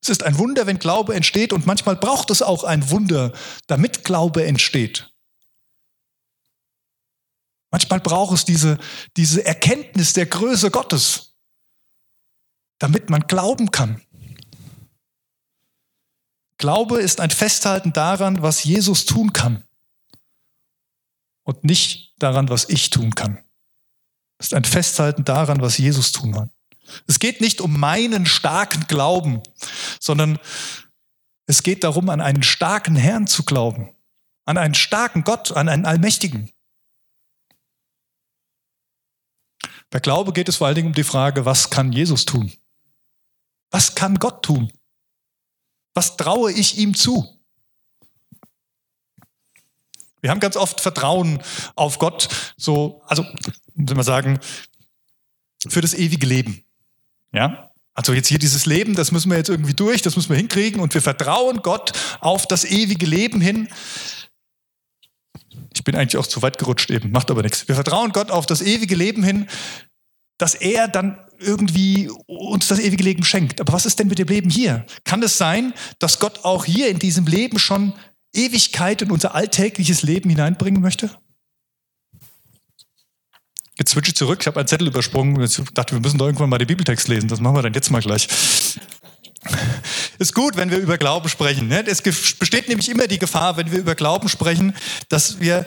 Es 0.00 0.08
ist 0.08 0.22
ein 0.22 0.38
Wunder, 0.38 0.66
wenn 0.66 0.78
Glaube 0.78 1.14
entsteht 1.14 1.52
und 1.52 1.66
manchmal 1.66 1.96
braucht 1.96 2.30
es 2.30 2.42
auch 2.42 2.62
ein 2.62 2.90
Wunder, 2.90 3.32
damit 3.66 4.04
Glaube 4.04 4.44
entsteht. 4.46 5.10
Manchmal 7.72 7.98
braucht 7.98 8.34
es 8.34 8.44
diese, 8.44 8.78
diese 9.16 9.44
Erkenntnis 9.44 10.12
der 10.12 10.26
Größe 10.26 10.70
Gottes, 10.70 11.34
damit 12.78 13.10
man 13.10 13.26
glauben 13.26 13.72
kann. 13.72 14.00
Glaube 16.58 17.00
ist 17.00 17.20
ein 17.20 17.30
Festhalten 17.30 17.92
daran, 17.92 18.42
was 18.42 18.62
Jesus 18.62 19.06
tun 19.06 19.32
kann 19.32 19.65
und 21.46 21.64
nicht 21.64 22.12
daran, 22.18 22.50
was 22.50 22.68
ich 22.68 22.90
tun 22.90 23.14
kann. 23.14 23.42
Es 24.38 24.48
ist 24.48 24.54
ein 24.54 24.64
Festhalten 24.64 25.24
daran, 25.24 25.60
was 25.60 25.78
Jesus 25.78 26.12
tun 26.12 26.32
kann. 26.32 26.50
Es 27.06 27.18
geht 27.18 27.40
nicht 27.40 27.60
um 27.60 27.78
meinen 27.78 28.26
starken 28.26 28.86
Glauben, 28.86 29.42
sondern 29.98 30.38
es 31.46 31.62
geht 31.62 31.84
darum, 31.84 32.10
an 32.10 32.20
einen 32.20 32.42
starken 32.42 32.96
Herrn 32.96 33.26
zu 33.26 33.44
glauben, 33.44 33.94
an 34.44 34.58
einen 34.58 34.74
starken 34.74 35.24
Gott, 35.24 35.52
an 35.52 35.68
einen 35.68 35.86
Allmächtigen. 35.86 36.50
Bei 39.90 40.00
Glaube 40.00 40.32
geht 40.32 40.48
es 40.48 40.56
vor 40.56 40.66
allen 40.66 40.76
Dingen 40.76 40.88
um 40.88 40.94
die 40.94 41.04
Frage, 41.04 41.44
was 41.44 41.70
kann 41.70 41.92
Jesus 41.92 42.24
tun? 42.24 42.52
Was 43.70 43.94
kann 43.94 44.18
Gott 44.18 44.44
tun? 44.44 44.72
Was 45.94 46.16
traue 46.16 46.52
ich 46.52 46.78
ihm 46.78 46.94
zu? 46.94 47.35
Wir 50.20 50.30
haben 50.30 50.40
ganz 50.40 50.56
oft 50.56 50.80
Vertrauen 50.80 51.40
auf 51.74 51.98
Gott, 51.98 52.28
so, 52.56 53.02
also, 53.06 53.24
muss 53.74 53.94
man 53.94 54.04
sagen, 54.04 54.40
für 55.68 55.80
das 55.80 55.94
ewige 55.94 56.26
Leben. 56.26 56.64
Ja? 57.32 57.70
Also 57.94 58.12
jetzt 58.12 58.28
hier 58.28 58.38
dieses 58.38 58.66
Leben, 58.66 58.94
das 58.94 59.10
müssen 59.10 59.30
wir 59.30 59.38
jetzt 59.38 59.48
irgendwie 59.48 59.74
durch, 59.74 60.02
das 60.02 60.16
müssen 60.16 60.28
wir 60.28 60.36
hinkriegen 60.36 60.80
und 60.80 60.92
wir 60.92 61.00
vertrauen 61.00 61.62
Gott 61.62 61.92
auf 62.20 62.46
das 62.46 62.64
ewige 62.64 63.06
Leben 63.06 63.40
hin. 63.40 63.68
Ich 65.72 65.82
bin 65.82 65.96
eigentlich 65.96 66.18
auch 66.18 66.26
zu 66.26 66.42
weit 66.42 66.58
gerutscht 66.58 66.90
eben, 66.90 67.10
macht 67.10 67.30
aber 67.30 67.42
nichts. 67.42 67.68
Wir 67.68 67.74
vertrauen 67.74 68.12
Gott 68.12 68.30
auf 68.30 68.46
das 68.46 68.60
ewige 68.60 68.94
Leben 68.94 69.22
hin, 69.22 69.46
dass 70.38 70.54
er 70.54 70.88
dann 70.88 71.18
irgendwie 71.38 72.10
uns 72.26 72.68
das 72.68 72.78
ewige 72.78 73.02
Leben 73.02 73.24
schenkt. 73.24 73.60
Aber 73.60 73.72
was 73.72 73.86
ist 73.86 73.98
denn 73.98 74.08
mit 74.08 74.18
dem 74.18 74.28
Leben 74.28 74.50
hier? 74.50 74.84
Kann 75.04 75.22
es 75.22 75.38
sein, 75.38 75.72
dass 75.98 76.18
Gott 76.18 76.44
auch 76.44 76.64
hier 76.64 76.88
in 76.88 76.98
diesem 76.98 77.26
Leben 77.26 77.58
schon 77.58 77.94
Ewigkeit 78.36 79.02
in 79.02 79.10
unser 79.10 79.34
alltägliches 79.34 80.02
Leben 80.02 80.30
hineinbringen 80.30 80.80
möchte? 80.80 81.10
Jetzt 83.78 83.90
switche 83.90 84.10
ich 84.10 84.16
zurück. 84.16 84.38
Ich 84.40 84.46
habe 84.46 84.58
einen 84.58 84.68
Zettel 84.68 84.88
übersprungen. 84.88 85.40
Ich 85.42 85.60
dachte, 85.74 85.94
wir 85.94 86.00
müssen 86.00 86.18
doch 86.18 86.26
irgendwann 86.26 86.48
mal 86.48 86.58
den 86.58 86.66
Bibeltext 86.66 87.08
lesen. 87.08 87.28
Das 87.28 87.40
machen 87.40 87.56
wir 87.56 87.62
dann 87.62 87.74
jetzt 87.74 87.90
mal 87.90 88.00
gleich. 88.00 88.28
Ist 90.18 90.34
gut, 90.34 90.56
wenn 90.56 90.70
wir 90.70 90.78
über 90.78 90.96
Glauben 90.96 91.28
sprechen. 91.28 91.68
Ne? 91.68 91.86
Es 91.86 92.02
besteht 92.02 92.68
nämlich 92.68 92.88
immer 92.88 93.06
die 93.06 93.18
Gefahr, 93.18 93.56
wenn 93.56 93.70
wir 93.70 93.78
über 93.78 93.94
Glauben 93.94 94.28
sprechen, 94.28 94.74
dass 95.08 95.40
wir 95.40 95.66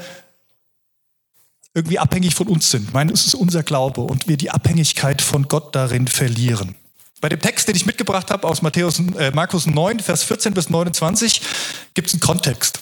irgendwie 1.76 2.00
abhängig 2.00 2.34
von 2.34 2.48
uns 2.48 2.72
sind. 2.72 2.88
Ich 2.88 2.94
meine, 2.94 3.14
es 3.14 3.28
ist 3.28 3.36
unser 3.36 3.62
Glaube 3.62 4.02
und 4.02 4.28
wir 4.28 4.38
die 4.38 4.50
Abhängigkeit 4.50 5.22
von 5.22 5.48
Gott 5.48 5.76
darin 5.76 6.08
verlieren. 6.08 6.76
Bei 7.22 7.30
dem 7.30 7.40
Text, 7.40 7.68
den 7.68 7.76
ich 7.76 7.86
mitgebracht 7.86 8.32
habe 8.32 8.48
aus 8.48 8.62
Matthäus, 8.62 9.00
äh, 9.18 9.32
Markus 9.32 9.66
9, 9.66 10.00
Vers 10.00 10.24
14 10.24 10.54
bis 10.54 10.70
29, 10.70 11.42
gibt 11.94 12.08
es 12.08 12.14
einen 12.14 12.22
Kontext. 12.22 12.80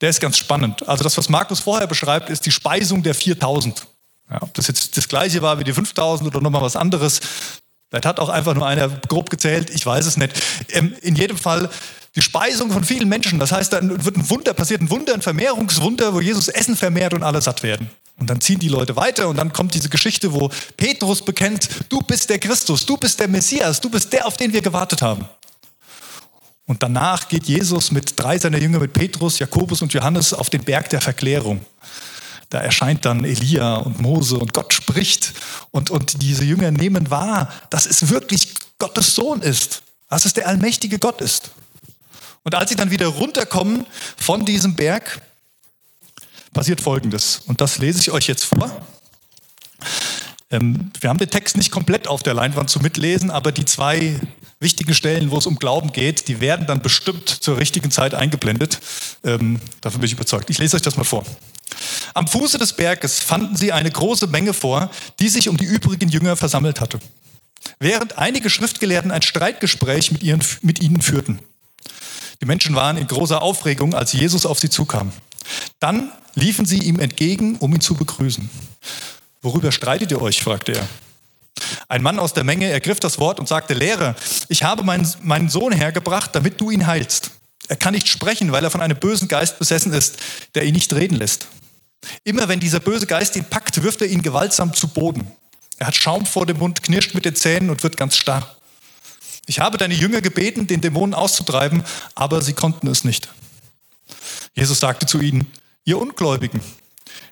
Der 0.00 0.10
ist 0.10 0.20
ganz 0.20 0.36
spannend. 0.36 0.86
Also 0.88 1.04
das, 1.04 1.16
was 1.16 1.28
Markus 1.28 1.60
vorher 1.60 1.86
beschreibt, 1.86 2.28
ist 2.28 2.44
die 2.44 2.52
Speisung 2.52 3.02
der 3.02 3.14
4000. 3.14 3.86
Ja, 4.30 4.42
ob 4.42 4.52
das 4.54 4.66
jetzt 4.66 4.96
das 4.96 5.08
gleiche 5.08 5.40
war 5.40 5.58
wie 5.58 5.64
die 5.64 5.72
5000 5.72 6.28
oder 6.28 6.40
nochmal 6.40 6.62
was 6.62 6.76
anderes, 6.76 7.20
Vielleicht 7.88 8.06
hat 8.06 8.20
auch 8.20 8.28
einfach 8.28 8.54
nur 8.54 8.66
einer 8.66 8.88
grob 8.88 9.30
gezählt, 9.30 9.70
ich 9.70 9.86
weiß 9.86 10.06
es 10.06 10.16
nicht. 10.16 10.32
Ähm, 10.70 10.94
in 11.02 11.14
jedem 11.14 11.36
Fall 11.36 11.70
die 12.16 12.22
Speisung 12.22 12.72
von 12.72 12.82
vielen 12.82 13.08
Menschen. 13.08 13.38
Das 13.38 13.52
heißt, 13.52 13.72
dann 13.72 14.04
wird 14.04 14.16
ein 14.16 14.28
Wunder, 14.28 14.54
passiert 14.54 14.80
ein 14.80 14.90
Wunder, 14.90 15.14
ein 15.14 15.22
Vermehrungswunder, 15.22 16.12
wo 16.14 16.20
Jesus 16.20 16.48
Essen 16.48 16.74
vermehrt 16.74 17.14
und 17.14 17.22
alle 17.22 17.40
satt 17.40 17.62
werden. 17.62 17.90
Und 18.18 18.30
dann 18.30 18.40
ziehen 18.40 18.58
die 18.58 18.68
Leute 18.68 18.96
weiter 18.96 19.28
und 19.28 19.36
dann 19.36 19.52
kommt 19.52 19.74
diese 19.74 19.90
Geschichte, 19.90 20.32
wo 20.32 20.50
Petrus 20.76 21.22
bekennt, 21.22 21.68
du 21.90 22.00
bist 22.00 22.30
der 22.30 22.38
Christus, 22.38 22.86
du 22.86 22.96
bist 22.96 23.20
der 23.20 23.28
Messias, 23.28 23.80
du 23.80 23.90
bist 23.90 24.12
der, 24.12 24.26
auf 24.26 24.36
den 24.36 24.52
wir 24.52 24.62
gewartet 24.62 25.02
haben. 25.02 25.28
Und 26.66 26.82
danach 26.82 27.28
geht 27.28 27.46
Jesus 27.46 27.92
mit 27.92 28.18
drei 28.18 28.38
seiner 28.38 28.58
Jünger, 28.58 28.80
mit 28.80 28.92
Petrus, 28.92 29.38
Jakobus 29.38 29.82
und 29.82 29.92
Johannes, 29.92 30.32
auf 30.32 30.50
den 30.50 30.64
Berg 30.64 30.88
der 30.90 31.00
Verklärung. 31.00 31.64
Da 32.48 32.60
erscheint 32.60 33.04
dann 33.04 33.24
Elia 33.24 33.76
und 33.76 34.00
Mose 34.00 34.36
und 34.36 34.52
Gott 34.52 34.72
spricht 34.72 35.34
und, 35.70 35.90
und 35.90 36.22
diese 36.22 36.44
Jünger 36.44 36.70
nehmen 36.70 37.10
wahr, 37.10 37.52
dass 37.70 37.86
es 37.86 38.08
wirklich 38.08 38.54
Gottes 38.78 39.14
Sohn 39.14 39.42
ist, 39.42 39.82
dass 40.08 40.24
es 40.24 40.34
der 40.34 40.48
allmächtige 40.48 40.98
Gott 40.98 41.20
ist. 41.20 41.50
Und 42.44 42.54
als 42.54 42.70
sie 42.70 42.76
dann 42.76 42.90
wieder 42.90 43.08
runterkommen 43.08 43.86
von 44.16 44.44
diesem 44.44 44.74
Berg, 44.74 45.20
passiert 46.56 46.80
Folgendes. 46.80 47.42
Und 47.46 47.60
das 47.60 47.76
lese 47.76 48.00
ich 48.00 48.10
euch 48.10 48.26
jetzt 48.26 48.44
vor. 48.44 48.74
Ähm, 50.50 50.90
wir 50.98 51.10
haben 51.10 51.18
den 51.18 51.28
Text 51.28 51.58
nicht 51.58 51.70
komplett 51.70 52.08
auf 52.08 52.22
der 52.22 52.32
Leinwand 52.32 52.70
zu 52.70 52.80
mitlesen, 52.80 53.30
aber 53.30 53.52
die 53.52 53.66
zwei 53.66 54.18
wichtigen 54.58 54.94
Stellen, 54.94 55.30
wo 55.30 55.36
es 55.36 55.46
um 55.46 55.56
Glauben 55.56 55.92
geht, 55.92 56.28
die 56.28 56.40
werden 56.40 56.66
dann 56.66 56.80
bestimmt 56.80 57.28
zur 57.28 57.58
richtigen 57.58 57.90
Zeit 57.90 58.14
eingeblendet. 58.14 58.80
Ähm, 59.22 59.60
davon 59.82 60.00
bin 60.00 60.06
ich 60.06 60.14
überzeugt. 60.14 60.48
Ich 60.48 60.56
lese 60.56 60.76
euch 60.76 60.82
das 60.82 60.96
mal 60.96 61.04
vor. 61.04 61.24
Am 62.14 62.26
Fuße 62.26 62.56
des 62.56 62.72
Berges 62.72 63.18
fanden 63.18 63.54
sie 63.56 63.72
eine 63.72 63.90
große 63.90 64.26
Menge 64.26 64.54
vor, 64.54 64.90
die 65.20 65.28
sich 65.28 65.50
um 65.50 65.58
die 65.58 65.66
übrigen 65.66 66.08
Jünger 66.08 66.36
versammelt 66.36 66.80
hatte. 66.80 67.00
Während 67.80 68.16
einige 68.16 68.48
Schriftgelehrten 68.48 69.10
ein 69.10 69.20
Streitgespräch 69.20 70.10
mit, 70.10 70.22
ihren, 70.22 70.42
mit 70.62 70.80
ihnen 70.80 71.02
führten. 71.02 71.38
Die 72.40 72.46
Menschen 72.46 72.74
waren 72.74 72.96
in 72.96 73.06
großer 73.06 73.42
Aufregung, 73.42 73.94
als 73.94 74.14
Jesus 74.14 74.46
auf 74.46 74.58
sie 74.58 74.70
zukam. 74.70 75.12
Dann 75.80 76.10
liefen 76.34 76.66
sie 76.66 76.78
ihm 76.78 76.98
entgegen, 76.98 77.56
um 77.56 77.74
ihn 77.74 77.80
zu 77.80 77.94
begrüßen. 77.94 78.48
Worüber 79.42 79.72
streitet 79.72 80.10
ihr 80.10 80.20
euch? 80.20 80.42
fragte 80.42 80.72
er. 80.72 80.88
Ein 81.88 82.02
Mann 82.02 82.18
aus 82.18 82.34
der 82.34 82.44
Menge 82.44 82.68
ergriff 82.68 83.00
das 83.00 83.18
Wort 83.18 83.40
und 83.40 83.48
sagte, 83.48 83.74
Lehrer, 83.74 84.14
ich 84.48 84.62
habe 84.62 84.82
meinen, 84.82 85.08
meinen 85.22 85.48
Sohn 85.48 85.72
hergebracht, 85.72 86.34
damit 86.34 86.60
du 86.60 86.70
ihn 86.70 86.86
heilst. 86.86 87.30
Er 87.68 87.76
kann 87.76 87.94
nicht 87.94 88.08
sprechen, 88.08 88.52
weil 88.52 88.64
er 88.64 88.70
von 88.70 88.80
einem 88.80 88.98
bösen 88.98 89.28
Geist 89.28 89.58
besessen 89.58 89.92
ist, 89.92 90.16
der 90.54 90.64
ihn 90.64 90.74
nicht 90.74 90.92
reden 90.92 91.16
lässt. 91.16 91.48
Immer 92.24 92.48
wenn 92.48 92.60
dieser 92.60 92.80
böse 92.80 93.06
Geist 93.06 93.36
ihn 93.36 93.44
packt, 93.44 93.82
wirft 93.82 94.00
er 94.02 94.08
ihn 94.08 94.22
gewaltsam 94.22 94.74
zu 94.74 94.88
Boden. 94.88 95.30
Er 95.78 95.88
hat 95.88 95.96
Schaum 95.96 96.26
vor 96.26 96.46
dem 96.46 96.58
Mund, 96.58 96.82
knirscht 96.82 97.14
mit 97.14 97.24
den 97.24 97.34
Zähnen 97.34 97.70
und 97.70 97.82
wird 97.82 97.96
ganz 97.96 98.16
starr. 98.16 98.56
Ich 99.46 99.60
habe 99.60 99.78
deine 99.78 99.94
Jünger 99.94 100.20
gebeten, 100.20 100.66
den 100.66 100.80
Dämonen 100.80 101.14
auszutreiben, 101.14 101.84
aber 102.14 102.42
sie 102.42 102.52
konnten 102.52 102.88
es 102.88 103.04
nicht. 103.04 103.28
Jesus 104.54 104.80
sagte 104.80 105.06
zu 105.06 105.20
ihnen, 105.20 105.46
ihr 105.84 105.98
Ungläubigen, 105.98 106.60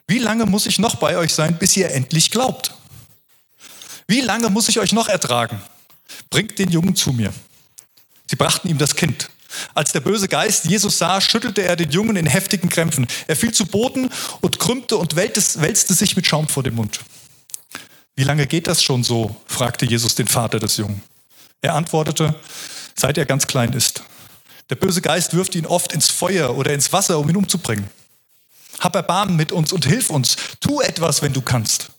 wie 0.06 0.18
lange 0.18 0.46
muss 0.46 0.66
ich 0.66 0.78
noch 0.78 0.96
bei 0.96 1.16
euch 1.16 1.32
sein, 1.32 1.58
bis 1.58 1.76
ihr 1.76 1.90
endlich 1.90 2.30
glaubt? 2.30 2.74
Wie 4.06 4.20
lange 4.20 4.50
muss 4.50 4.68
ich 4.68 4.78
euch 4.78 4.92
noch 4.92 5.08
ertragen? 5.08 5.60
Bringt 6.30 6.58
den 6.58 6.70
Jungen 6.70 6.94
zu 6.94 7.12
mir. 7.12 7.32
Sie 8.26 8.36
brachten 8.36 8.68
ihm 8.68 8.78
das 8.78 8.96
Kind. 8.96 9.30
Als 9.72 9.92
der 9.92 10.00
böse 10.00 10.28
Geist 10.28 10.64
Jesus 10.64 10.98
sah, 10.98 11.20
schüttelte 11.20 11.62
er 11.62 11.76
den 11.76 11.90
Jungen 11.90 12.16
in 12.16 12.26
heftigen 12.26 12.68
Krämpfen. 12.68 13.06
Er 13.28 13.36
fiel 13.36 13.52
zu 13.52 13.66
Boden 13.66 14.10
und 14.40 14.58
krümmte 14.58 14.96
und 14.96 15.16
wälzte 15.16 15.94
sich 15.94 16.16
mit 16.16 16.26
Schaum 16.26 16.48
vor 16.48 16.62
dem 16.62 16.74
Mund. 16.74 17.00
Wie 18.16 18.24
lange 18.24 18.46
geht 18.46 18.66
das 18.66 18.82
schon 18.82 19.02
so? 19.04 19.34
fragte 19.46 19.86
Jesus 19.86 20.14
den 20.14 20.26
Vater 20.26 20.60
des 20.60 20.76
Jungen. 20.76 21.02
Er 21.62 21.74
antwortete, 21.74 22.34
seit 22.94 23.18
er 23.18 23.26
ganz 23.26 23.46
klein 23.46 23.72
ist. 23.72 24.02
Der 24.70 24.76
böse 24.76 25.02
Geist 25.02 25.34
wirft 25.34 25.54
ihn 25.54 25.66
oft 25.66 25.92
ins 25.92 26.10
Feuer 26.10 26.56
oder 26.56 26.72
ins 26.72 26.92
Wasser, 26.92 27.18
um 27.18 27.28
ihn 27.28 27.36
umzubringen. 27.36 27.90
Hab 28.80 28.94
Erbarmen 28.96 29.36
mit 29.36 29.52
uns 29.52 29.72
und 29.72 29.84
hilf 29.84 30.10
uns. 30.10 30.36
Tu 30.60 30.80
etwas, 30.80 31.22
wenn 31.22 31.32
du 31.32 31.42
kannst. 31.42 31.90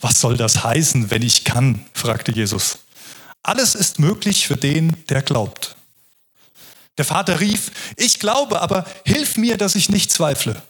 Was 0.00 0.20
soll 0.20 0.36
das 0.36 0.64
heißen, 0.64 1.10
wenn 1.10 1.22
ich 1.22 1.44
kann? 1.44 1.84
fragte 1.92 2.32
Jesus. 2.32 2.78
Alles 3.42 3.74
ist 3.74 3.98
möglich 3.98 4.46
für 4.46 4.56
den, 4.56 4.96
der 5.08 5.22
glaubt. 5.22 5.76
Der 6.98 7.04
Vater 7.04 7.40
rief, 7.40 7.70
ich 7.96 8.18
glaube, 8.18 8.60
aber 8.60 8.84
hilf 9.04 9.36
mir, 9.36 9.56
dass 9.56 9.74
ich 9.74 9.88
nicht 9.88 10.10
zweifle. 10.10 10.60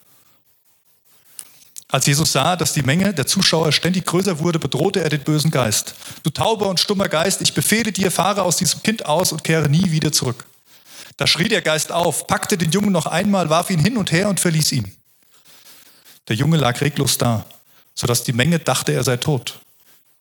Als 1.88 2.06
Jesus 2.06 2.30
sah, 2.30 2.54
dass 2.54 2.72
die 2.72 2.82
Menge 2.82 3.12
der 3.12 3.26
Zuschauer 3.26 3.72
ständig 3.72 4.06
größer 4.06 4.38
wurde, 4.38 4.60
bedrohte 4.60 5.02
er 5.02 5.08
den 5.08 5.24
bösen 5.24 5.50
Geist. 5.50 5.94
Du 6.22 6.30
tauber 6.30 6.68
und 6.68 6.78
stummer 6.78 7.08
Geist, 7.08 7.40
ich 7.40 7.52
befehle 7.52 7.90
dir, 7.90 8.12
fahre 8.12 8.42
aus 8.42 8.56
diesem 8.58 8.82
Kind 8.84 9.06
aus 9.06 9.32
und 9.32 9.42
kehre 9.42 9.68
nie 9.68 9.90
wieder 9.90 10.12
zurück. 10.12 10.44
Da 11.20 11.26
schrie 11.26 11.48
der 11.48 11.60
Geist 11.60 11.92
auf, 11.92 12.26
packte 12.26 12.56
den 12.56 12.70
Jungen 12.70 12.92
noch 12.92 13.04
einmal, 13.04 13.50
warf 13.50 13.68
ihn 13.68 13.78
hin 13.78 13.98
und 13.98 14.10
her 14.10 14.30
und 14.30 14.40
verließ 14.40 14.72
ihn. 14.72 14.96
Der 16.28 16.36
Junge 16.36 16.56
lag 16.56 16.80
reglos 16.80 17.18
da, 17.18 17.44
sodass 17.94 18.24
die 18.24 18.32
Menge 18.32 18.58
dachte, 18.58 18.92
er 18.92 19.04
sei 19.04 19.18
tot. 19.18 19.60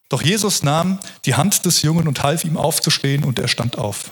Doch 0.09 0.21
Jesus 0.21 0.61
nahm 0.61 0.99
die 1.23 1.35
Hand 1.35 1.65
des 1.65 1.83
Jungen 1.83 2.05
und 2.05 2.21
half 2.21 2.43
ihm 2.43 2.57
aufzustehen 2.57 3.23
und 3.23 3.39
er 3.39 3.47
stand 3.47 3.77
auf. 3.77 4.11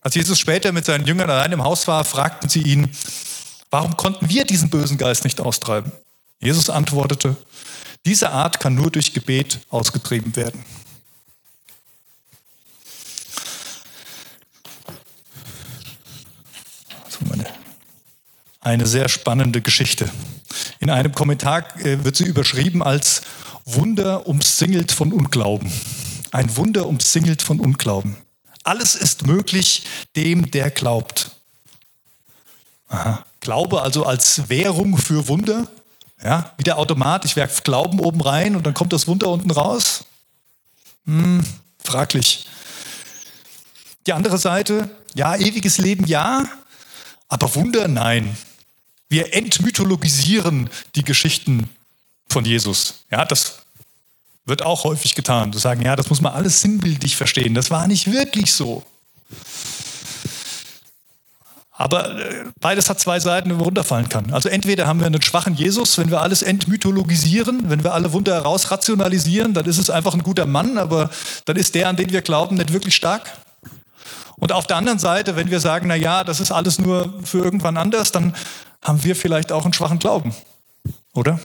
Als 0.00 0.14
Jesus 0.14 0.38
später 0.38 0.72
mit 0.72 0.86
seinen 0.86 1.04
Jüngern 1.04 1.28
allein 1.28 1.52
im 1.52 1.62
Haus 1.62 1.86
war, 1.86 2.06
fragten 2.06 2.48
sie 2.48 2.62
ihn, 2.62 2.90
warum 3.68 3.98
konnten 3.98 4.30
wir 4.30 4.46
diesen 4.46 4.70
bösen 4.70 4.96
Geist 4.96 5.24
nicht 5.24 5.42
austreiben? 5.42 5.92
Jesus 6.40 6.70
antwortete, 6.70 7.36
diese 8.06 8.30
Art 8.30 8.60
kann 8.60 8.76
nur 8.76 8.90
durch 8.90 9.12
Gebet 9.12 9.60
ausgetrieben 9.68 10.34
werden. 10.36 10.64
Eine 18.60 18.86
sehr 18.86 19.08
spannende 19.08 19.62
Geschichte. 19.62 20.10
In 20.80 20.90
einem 20.90 21.12
Kommentar 21.12 21.64
äh, 21.80 22.04
wird 22.04 22.16
sie 22.16 22.24
überschrieben 22.24 22.82
als 22.82 23.22
Wunder 23.64 24.26
umsingelt 24.26 24.92
von 24.92 25.12
Unglauben. 25.12 25.72
Ein 26.30 26.54
Wunder 26.56 26.86
umsingelt 26.86 27.42
von 27.42 27.58
Unglauben. 27.58 28.16
Alles 28.62 28.94
ist 28.94 29.26
möglich 29.26 29.84
dem, 30.16 30.50
der 30.50 30.70
glaubt. 30.70 31.30
Aha. 32.88 33.24
Glaube 33.40 33.80
also 33.80 34.04
als 34.04 34.48
Währung 34.50 34.98
für 34.98 35.28
Wunder. 35.28 35.66
Ja, 36.22 36.52
wie 36.58 36.64
der 36.64 36.76
Automat, 36.76 37.24
ich 37.24 37.36
werfe 37.36 37.62
Glauben 37.62 37.98
oben 37.98 38.20
rein 38.20 38.54
und 38.54 38.66
dann 38.66 38.74
kommt 38.74 38.92
das 38.92 39.06
Wunder 39.06 39.28
unten 39.30 39.50
raus. 39.50 40.04
Hm, 41.06 41.42
fraglich. 41.82 42.46
Die 44.06 44.12
andere 44.12 44.36
Seite, 44.36 44.90
ja, 45.14 45.34
ewiges 45.36 45.78
Leben 45.78 46.06
ja, 46.06 46.44
aber 47.28 47.54
Wunder 47.54 47.88
nein. 47.88 48.36
Wir 49.10 49.34
entmythologisieren 49.34 50.70
die 50.94 51.02
Geschichten 51.02 51.68
von 52.28 52.44
Jesus. 52.44 53.04
Ja, 53.10 53.24
das 53.24 53.58
wird 54.46 54.62
auch 54.62 54.84
häufig 54.84 55.16
getan. 55.16 55.52
Zu 55.52 55.58
sagen, 55.58 55.82
ja, 55.82 55.96
das 55.96 56.08
muss 56.08 56.20
man 56.22 56.32
alles 56.32 56.60
sinnbildlich 56.60 57.16
verstehen. 57.16 57.54
Das 57.54 57.70
war 57.70 57.88
nicht 57.88 58.10
wirklich 58.12 58.52
so. 58.52 58.84
Aber 61.72 62.20
äh, 62.20 62.44
beides 62.60 62.88
hat 62.88 63.00
zwei 63.00 63.18
Seiten, 63.18 63.50
wo 63.50 63.54
man 63.54 63.64
runterfallen 63.64 64.08
kann. 64.08 64.32
Also 64.32 64.48
entweder 64.48 64.86
haben 64.86 65.00
wir 65.00 65.06
einen 65.06 65.22
schwachen 65.22 65.54
Jesus, 65.54 65.98
wenn 65.98 66.10
wir 66.10 66.20
alles 66.20 66.42
entmythologisieren, 66.42 67.68
wenn 67.68 67.82
wir 67.82 67.94
alle 67.94 68.12
Wunder 68.12 68.34
herausrationalisieren, 68.34 69.54
dann 69.54 69.64
ist 69.64 69.78
es 69.78 69.90
einfach 69.90 70.14
ein 70.14 70.22
guter 70.22 70.46
Mann, 70.46 70.78
aber 70.78 71.10
dann 71.46 71.56
ist 71.56 71.74
der, 71.74 71.88
an 71.88 71.96
den 71.96 72.12
wir 72.12 72.20
glauben, 72.22 72.56
nicht 72.56 72.72
wirklich 72.72 72.94
stark. 72.94 73.32
Und 74.36 74.52
auf 74.52 74.66
der 74.66 74.76
anderen 74.76 74.98
Seite, 74.98 75.36
wenn 75.36 75.50
wir 75.50 75.58
sagen, 75.58 75.88
na 75.88 75.96
ja, 75.96 76.22
das 76.22 76.38
ist 76.38 76.52
alles 76.52 76.78
nur 76.78 77.12
für 77.24 77.38
irgendwann 77.38 77.76
anders, 77.76 78.12
dann 78.12 78.34
haben 78.82 79.02
wir 79.04 79.16
vielleicht 79.16 79.52
auch 79.52 79.64
einen 79.64 79.72
schwachen 79.72 79.98
Glauben, 79.98 80.34
oder? 81.12 81.40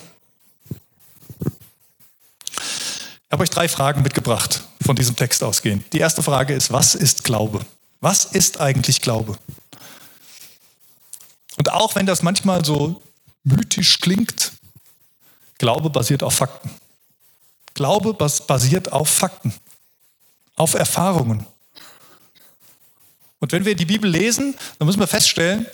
habe 3.35 3.43
euch 3.43 3.49
drei 3.49 3.67
Fragen 3.67 4.01
mitgebracht, 4.01 4.63
von 4.81 4.95
diesem 4.95 5.17
Text 5.17 5.43
ausgehend. 5.43 5.91
Die 5.91 5.99
erste 5.99 6.23
Frage 6.23 6.53
ist, 6.53 6.71
was 6.71 6.95
ist 6.95 7.25
Glaube? 7.25 7.65
Was 7.99 8.23
ist 8.23 8.61
eigentlich 8.61 9.01
Glaube? 9.01 9.37
Und 11.57 11.69
auch 11.69 11.95
wenn 11.95 12.05
das 12.05 12.23
manchmal 12.23 12.63
so 12.63 13.01
mythisch 13.43 13.99
klingt, 13.99 14.53
Glaube 15.57 15.89
basiert 15.89 16.23
auf 16.23 16.35
Fakten. 16.35 16.69
Glaube 17.73 18.13
basiert 18.13 18.93
auf 18.93 19.09
Fakten, 19.09 19.53
auf 20.55 20.73
Erfahrungen. 20.73 21.45
Und 23.39 23.51
wenn 23.51 23.65
wir 23.65 23.75
die 23.75 23.85
Bibel 23.85 24.09
lesen, 24.09 24.55
dann 24.79 24.85
müssen 24.85 25.01
wir 25.01 25.07
feststellen, 25.07 25.65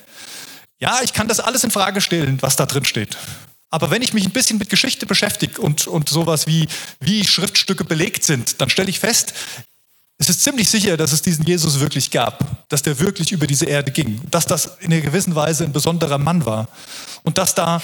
ja, 0.82 0.98
ich 1.04 1.12
kann 1.12 1.28
das 1.28 1.38
alles 1.38 1.62
in 1.62 1.70
Frage 1.70 2.00
stellen, 2.00 2.38
was 2.40 2.56
da 2.56 2.66
drin 2.66 2.84
steht. 2.84 3.16
Aber 3.70 3.92
wenn 3.92 4.02
ich 4.02 4.14
mich 4.14 4.24
ein 4.24 4.32
bisschen 4.32 4.58
mit 4.58 4.68
Geschichte 4.68 5.06
beschäftige 5.06 5.60
und, 5.60 5.86
und 5.86 6.08
sowas 6.08 6.48
wie, 6.48 6.66
wie 6.98 7.24
Schriftstücke 7.24 7.84
belegt 7.84 8.24
sind, 8.24 8.60
dann 8.60 8.68
stelle 8.68 8.90
ich 8.90 8.98
fest, 8.98 9.32
es 10.18 10.28
ist 10.28 10.42
ziemlich 10.42 10.68
sicher, 10.68 10.96
dass 10.96 11.12
es 11.12 11.22
diesen 11.22 11.46
Jesus 11.46 11.78
wirklich 11.78 12.10
gab, 12.10 12.68
dass 12.68 12.82
der 12.82 12.98
wirklich 12.98 13.30
über 13.30 13.46
diese 13.46 13.66
Erde 13.66 13.92
ging, 13.92 14.20
dass 14.32 14.44
das 14.44 14.72
in 14.80 14.92
einer 14.92 15.02
gewissen 15.02 15.36
Weise 15.36 15.62
ein 15.62 15.72
besonderer 15.72 16.18
Mann 16.18 16.46
war 16.46 16.66
und 17.22 17.38
dass 17.38 17.54
da 17.54 17.80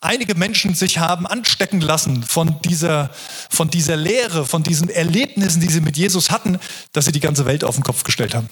einige 0.00 0.34
Menschen 0.34 0.74
sich 0.74 0.98
haben 0.98 1.26
anstecken 1.26 1.80
lassen 1.80 2.22
von 2.22 2.60
dieser, 2.60 3.10
von 3.48 3.70
dieser 3.70 3.96
Lehre, 3.96 4.44
von 4.44 4.62
diesen 4.62 4.90
Erlebnissen, 4.90 5.62
die 5.62 5.70
sie 5.70 5.80
mit 5.80 5.96
Jesus 5.96 6.30
hatten, 6.30 6.58
dass 6.92 7.06
sie 7.06 7.12
die 7.12 7.20
ganze 7.20 7.46
Welt 7.46 7.64
auf 7.64 7.76
den 7.76 7.84
Kopf 7.84 8.04
gestellt 8.04 8.34
haben. 8.34 8.50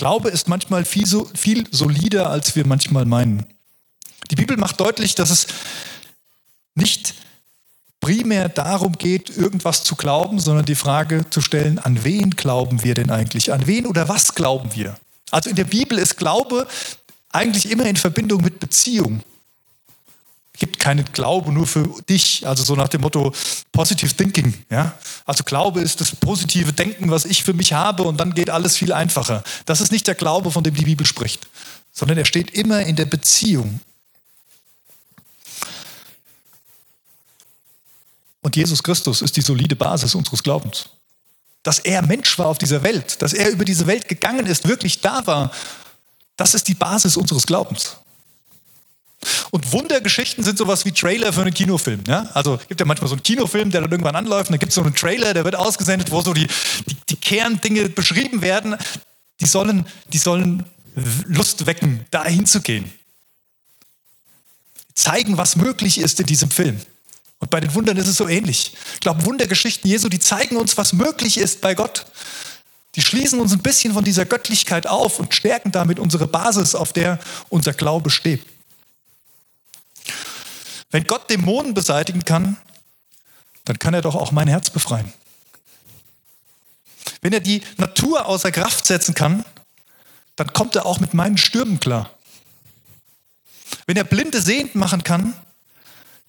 Glaube 0.00 0.30
ist 0.30 0.48
manchmal 0.48 0.86
viel, 0.86 1.04
so, 1.04 1.30
viel 1.34 1.68
solider, 1.70 2.30
als 2.30 2.56
wir 2.56 2.66
manchmal 2.66 3.04
meinen. 3.04 3.44
Die 4.30 4.34
Bibel 4.34 4.56
macht 4.56 4.80
deutlich, 4.80 5.14
dass 5.14 5.28
es 5.28 5.46
nicht 6.74 7.12
primär 8.00 8.48
darum 8.48 8.96
geht, 8.96 9.28
irgendwas 9.28 9.84
zu 9.84 9.96
glauben, 9.96 10.40
sondern 10.40 10.64
die 10.64 10.74
Frage 10.74 11.28
zu 11.28 11.42
stellen, 11.42 11.78
an 11.78 12.02
wen 12.02 12.30
glauben 12.30 12.82
wir 12.82 12.94
denn 12.94 13.10
eigentlich? 13.10 13.52
An 13.52 13.66
wen 13.66 13.84
oder 13.84 14.08
was 14.08 14.34
glauben 14.34 14.74
wir? 14.74 14.96
Also 15.30 15.50
in 15.50 15.56
der 15.56 15.64
Bibel 15.64 15.98
ist 15.98 16.16
Glaube 16.16 16.66
eigentlich 17.28 17.70
immer 17.70 17.84
in 17.84 17.96
Verbindung 17.96 18.40
mit 18.40 18.58
Beziehung. 18.58 19.20
Es 20.60 20.66
gibt 20.66 20.78
keinen 20.78 21.06
Glaube 21.14 21.50
nur 21.50 21.66
für 21.66 21.88
dich, 22.06 22.46
also 22.46 22.62
so 22.62 22.74
nach 22.74 22.88
dem 22.88 23.00
Motto 23.00 23.32
Positive 23.72 24.14
Thinking. 24.14 24.52
Ja? 24.68 24.94
Also 25.24 25.42
Glaube 25.42 25.80
ist 25.80 26.02
das 26.02 26.14
positive 26.14 26.74
Denken, 26.74 27.10
was 27.10 27.24
ich 27.24 27.42
für 27.42 27.54
mich 27.54 27.72
habe 27.72 28.02
und 28.02 28.20
dann 28.20 28.34
geht 28.34 28.50
alles 28.50 28.76
viel 28.76 28.92
einfacher. 28.92 29.42
Das 29.64 29.80
ist 29.80 29.90
nicht 29.90 30.06
der 30.06 30.14
Glaube, 30.14 30.50
von 30.50 30.62
dem 30.62 30.74
die 30.74 30.84
Bibel 30.84 31.06
spricht, 31.06 31.48
sondern 31.92 32.18
er 32.18 32.26
steht 32.26 32.50
immer 32.50 32.82
in 32.82 32.94
der 32.94 33.06
Beziehung. 33.06 33.80
Und 38.42 38.54
Jesus 38.54 38.82
Christus 38.82 39.22
ist 39.22 39.38
die 39.38 39.40
solide 39.40 39.76
Basis 39.76 40.14
unseres 40.14 40.42
Glaubens. 40.42 40.90
Dass 41.62 41.78
er 41.78 42.02
Mensch 42.02 42.38
war 42.38 42.48
auf 42.48 42.58
dieser 42.58 42.82
Welt, 42.82 43.22
dass 43.22 43.32
er 43.32 43.48
über 43.48 43.64
diese 43.64 43.86
Welt 43.86 44.08
gegangen 44.08 44.44
ist, 44.44 44.68
wirklich 44.68 45.00
da 45.00 45.26
war, 45.26 45.52
das 46.36 46.52
ist 46.52 46.68
die 46.68 46.74
Basis 46.74 47.16
unseres 47.16 47.46
Glaubens. 47.46 47.96
Und 49.50 49.72
Wundergeschichten 49.72 50.44
sind 50.44 50.56
sowas 50.56 50.84
wie 50.84 50.92
Trailer 50.92 51.32
für 51.32 51.42
einen 51.42 51.52
Kinofilm. 51.52 52.02
Ja? 52.06 52.28
Also 52.34 52.58
gibt 52.68 52.80
ja 52.80 52.86
manchmal 52.86 53.08
so 53.08 53.14
einen 53.14 53.22
Kinofilm, 53.22 53.70
der 53.70 53.82
dann 53.82 53.90
irgendwann 53.90 54.16
anläuft, 54.16 54.48
und 54.48 54.54
dann 54.54 54.58
gibt 54.58 54.70
es 54.70 54.76
so 54.76 54.82
einen 54.82 54.94
Trailer, 54.94 55.34
der 55.34 55.44
wird 55.44 55.56
ausgesendet, 55.56 56.10
wo 56.10 56.22
so 56.22 56.32
die, 56.32 56.46
die, 56.88 56.96
die 57.08 57.16
Kerndinge 57.16 57.88
beschrieben 57.88 58.42
werden. 58.42 58.76
Die 59.40 59.46
sollen, 59.46 59.86
die 60.12 60.18
sollen 60.18 60.64
Lust 61.26 61.66
wecken, 61.66 62.06
da 62.10 62.24
hinzugehen. 62.24 62.90
Zeigen, 64.94 65.38
was 65.38 65.56
möglich 65.56 65.98
ist 65.98 66.20
in 66.20 66.26
diesem 66.26 66.50
Film. 66.50 66.80
Und 67.38 67.50
bei 67.50 67.60
den 67.60 67.74
Wundern 67.74 67.96
ist 67.96 68.08
es 68.08 68.16
so 68.16 68.28
ähnlich. 68.28 68.74
Ich 68.94 69.00
glaube, 69.00 69.24
Wundergeschichten 69.24 69.90
Jesu, 69.90 70.08
die 70.08 70.18
zeigen 70.18 70.56
uns, 70.56 70.76
was 70.76 70.92
möglich 70.92 71.38
ist 71.38 71.60
bei 71.62 71.74
Gott. 71.74 72.06
Die 72.96 73.02
schließen 73.02 73.40
uns 73.40 73.52
ein 73.52 73.60
bisschen 73.60 73.94
von 73.94 74.04
dieser 74.04 74.26
Göttlichkeit 74.26 74.86
auf 74.86 75.20
und 75.20 75.34
stärken 75.34 75.72
damit 75.72 75.98
unsere 75.98 76.26
Basis, 76.26 76.74
auf 76.74 76.92
der 76.92 77.18
unser 77.48 77.72
Glaube 77.72 78.10
steht. 78.10 78.44
Wenn 80.90 81.04
Gott 81.04 81.30
Dämonen 81.30 81.74
beseitigen 81.74 82.24
kann, 82.24 82.56
dann 83.64 83.78
kann 83.78 83.94
er 83.94 84.02
doch 84.02 84.14
auch 84.14 84.32
mein 84.32 84.48
Herz 84.48 84.70
befreien. 84.70 85.12
Wenn 87.20 87.32
er 87.32 87.40
die 87.40 87.62
Natur 87.76 88.26
außer 88.26 88.50
Kraft 88.50 88.86
setzen 88.86 89.14
kann, 89.14 89.44
dann 90.36 90.52
kommt 90.52 90.74
er 90.74 90.86
auch 90.86 91.00
mit 91.00 91.14
meinen 91.14 91.36
Stürmen 91.36 91.78
klar. 91.80 92.10
Wenn 93.86 93.96
er 93.96 94.04
Blinde 94.04 94.40
sehend 94.40 94.74
machen 94.74 95.04
kann, 95.04 95.34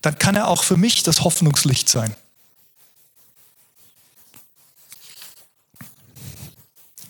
dann 0.01 0.17
kann 0.17 0.35
er 0.35 0.47
auch 0.47 0.63
für 0.63 0.77
mich 0.77 1.03
das 1.03 1.21
Hoffnungslicht 1.21 1.87
sein. 1.87 2.15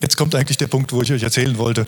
Jetzt 0.01 0.17
kommt 0.17 0.35
eigentlich 0.35 0.57
der 0.57 0.67
Punkt, 0.67 0.91
wo 0.91 1.01
ich 1.01 1.11
euch 1.11 1.23
erzählen 1.23 1.57
wollte, 1.57 1.85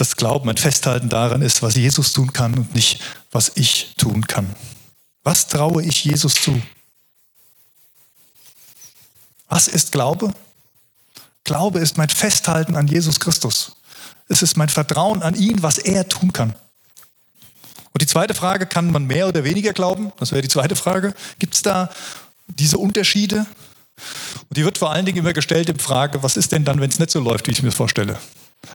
dass 0.00 0.16
Glauben 0.16 0.48
ein 0.48 0.56
Festhalten 0.56 1.10
daran 1.10 1.42
ist, 1.42 1.62
was 1.62 1.74
Jesus 1.74 2.14
tun 2.14 2.32
kann 2.32 2.54
und 2.54 2.74
nicht, 2.74 3.02
was 3.30 3.52
ich 3.56 3.94
tun 3.98 4.26
kann. 4.26 4.56
Was 5.24 5.46
traue 5.46 5.82
ich 5.84 6.04
Jesus 6.04 6.34
zu? 6.36 6.62
Was 9.50 9.68
ist 9.68 9.92
Glaube? 9.92 10.32
Glaube 11.44 11.80
ist 11.80 11.98
mein 11.98 12.08
Festhalten 12.08 12.76
an 12.76 12.86
Jesus 12.86 13.20
Christus. 13.20 13.76
Es 14.28 14.40
ist 14.40 14.56
mein 14.56 14.70
Vertrauen 14.70 15.22
an 15.22 15.34
ihn, 15.34 15.62
was 15.62 15.76
er 15.76 16.08
tun 16.08 16.32
kann. 16.32 16.54
Und 17.92 18.00
die 18.00 18.06
zweite 18.06 18.32
Frage, 18.32 18.64
kann 18.64 18.90
man 18.90 19.06
mehr 19.06 19.28
oder 19.28 19.44
weniger 19.44 19.74
glauben? 19.74 20.12
Das 20.18 20.32
wäre 20.32 20.40
die 20.40 20.48
zweite 20.48 20.76
Frage. 20.76 21.14
Gibt 21.38 21.54
es 21.54 21.60
da 21.60 21.90
diese 22.46 22.78
Unterschiede? 22.78 23.44
Und 24.48 24.56
die 24.56 24.64
wird 24.64 24.78
vor 24.78 24.92
allen 24.92 25.04
Dingen 25.04 25.18
immer 25.18 25.34
gestellt 25.34 25.68
in 25.68 25.78
Frage, 25.78 26.22
was 26.22 26.38
ist 26.38 26.52
denn 26.52 26.64
dann, 26.64 26.80
wenn 26.80 26.88
es 26.88 26.98
nicht 26.98 27.10
so 27.10 27.20
läuft, 27.20 27.48
wie 27.48 27.50
ich 27.50 27.62
mir 27.62 27.68
das 27.68 27.76
vorstelle? 27.76 28.18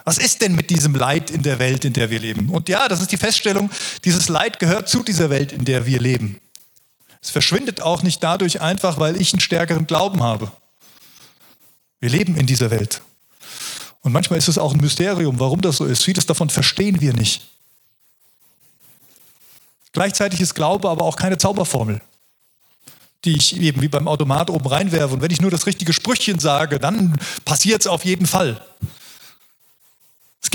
Was 0.03 0.17
ist 0.17 0.41
denn 0.41 0.55
mit 0.55 0.69
diesem 0.69 0.95
Leid 0.95 1.29
in 1.29 1.43
der 1.43 1.59
Welt, 1.59 1.85
in 1.85 1.93
der 1.93 2.09
wir 2.09 2.19
leben? 2.19 2.49
Und 2.49 2.69
ja, 2.69 2.87
das 2.87 3.01
ist 3.01 3.11
die 3.11 3.17
Feststellung, 3.17 3.69
dieses 4.03 4.29
Leid 4.29 4.59
gehört 4.59 4.89
zu 4.89 5.03
dieser 5.03 5.29
Welt, 5.29 5.51
in 5.51 5.65
der 5.65 5.85
wir 5.85 5.99
leben. 5.99 6.39
Es 7.21 7.29
verschwindet 7.29 7.81
auch 7.81 8.03
nicht 8.03 8.23
dadurch 8.23 8.61
einfach, 8.61 8.99
weil 8.99 9.19
ich 9.19 9.33
einen 9.33 9.39
stärkeren 9.39 9.87
Glauben 9.87 10.23
habe. 10.23 10.51
Wir 11.99 12.09
leben 12.09 12.35
in 12.35 12.45
dieser 12.45 12.71
Welt. 12.71 13.01
Und 14.01 14.11
manchmal 14.11 14.37
ist 14.37 14.47
es 14.47 14.57
auch 14.57 14.73
ein 14.73 14.81
Mysterium, 14.81 15.39
warum 15.39 15.61
das 15.61 15.77
so 15.77 15.85
ist. 15.85 16.03
Vieles 16.03 16.25
davon 16.25 16.49
verstehen 16.49 17.01
wir 17.01 17.13
nicht. 17.13 17.47
Gleichzeitig 19.93 20.41
ist 20.41 20.53
Glaube 20.53 20.89
aber 20.89 21.05
auch 21.05 21.15
keine 21.15 21.37
Zauberformel 21.37 22.01
die 23.25 23.35
ich 23.35 23.59
eben 23.59 23.81
wie 23.81 23.87
beim 23.87 24.07
Automat 24.07 24.49
oben 24.49 24.67
reinwerfe. 24.67 25.15
Und 25.15 25.21
wenn 25.21 25.31
ich 25.31 25.41
nur 25.41 25.51
das 25.51 25.65
richtige 25.65 25.93
Sprüchchen 25.93 26.39
sage, 26.39 26.79
dann 26.79 27.19
passiert 27.43 27.81
es 27.81 27.87
auf 27.87 28.05
jeden 28.05 28.25
Fall. 28.25 28.61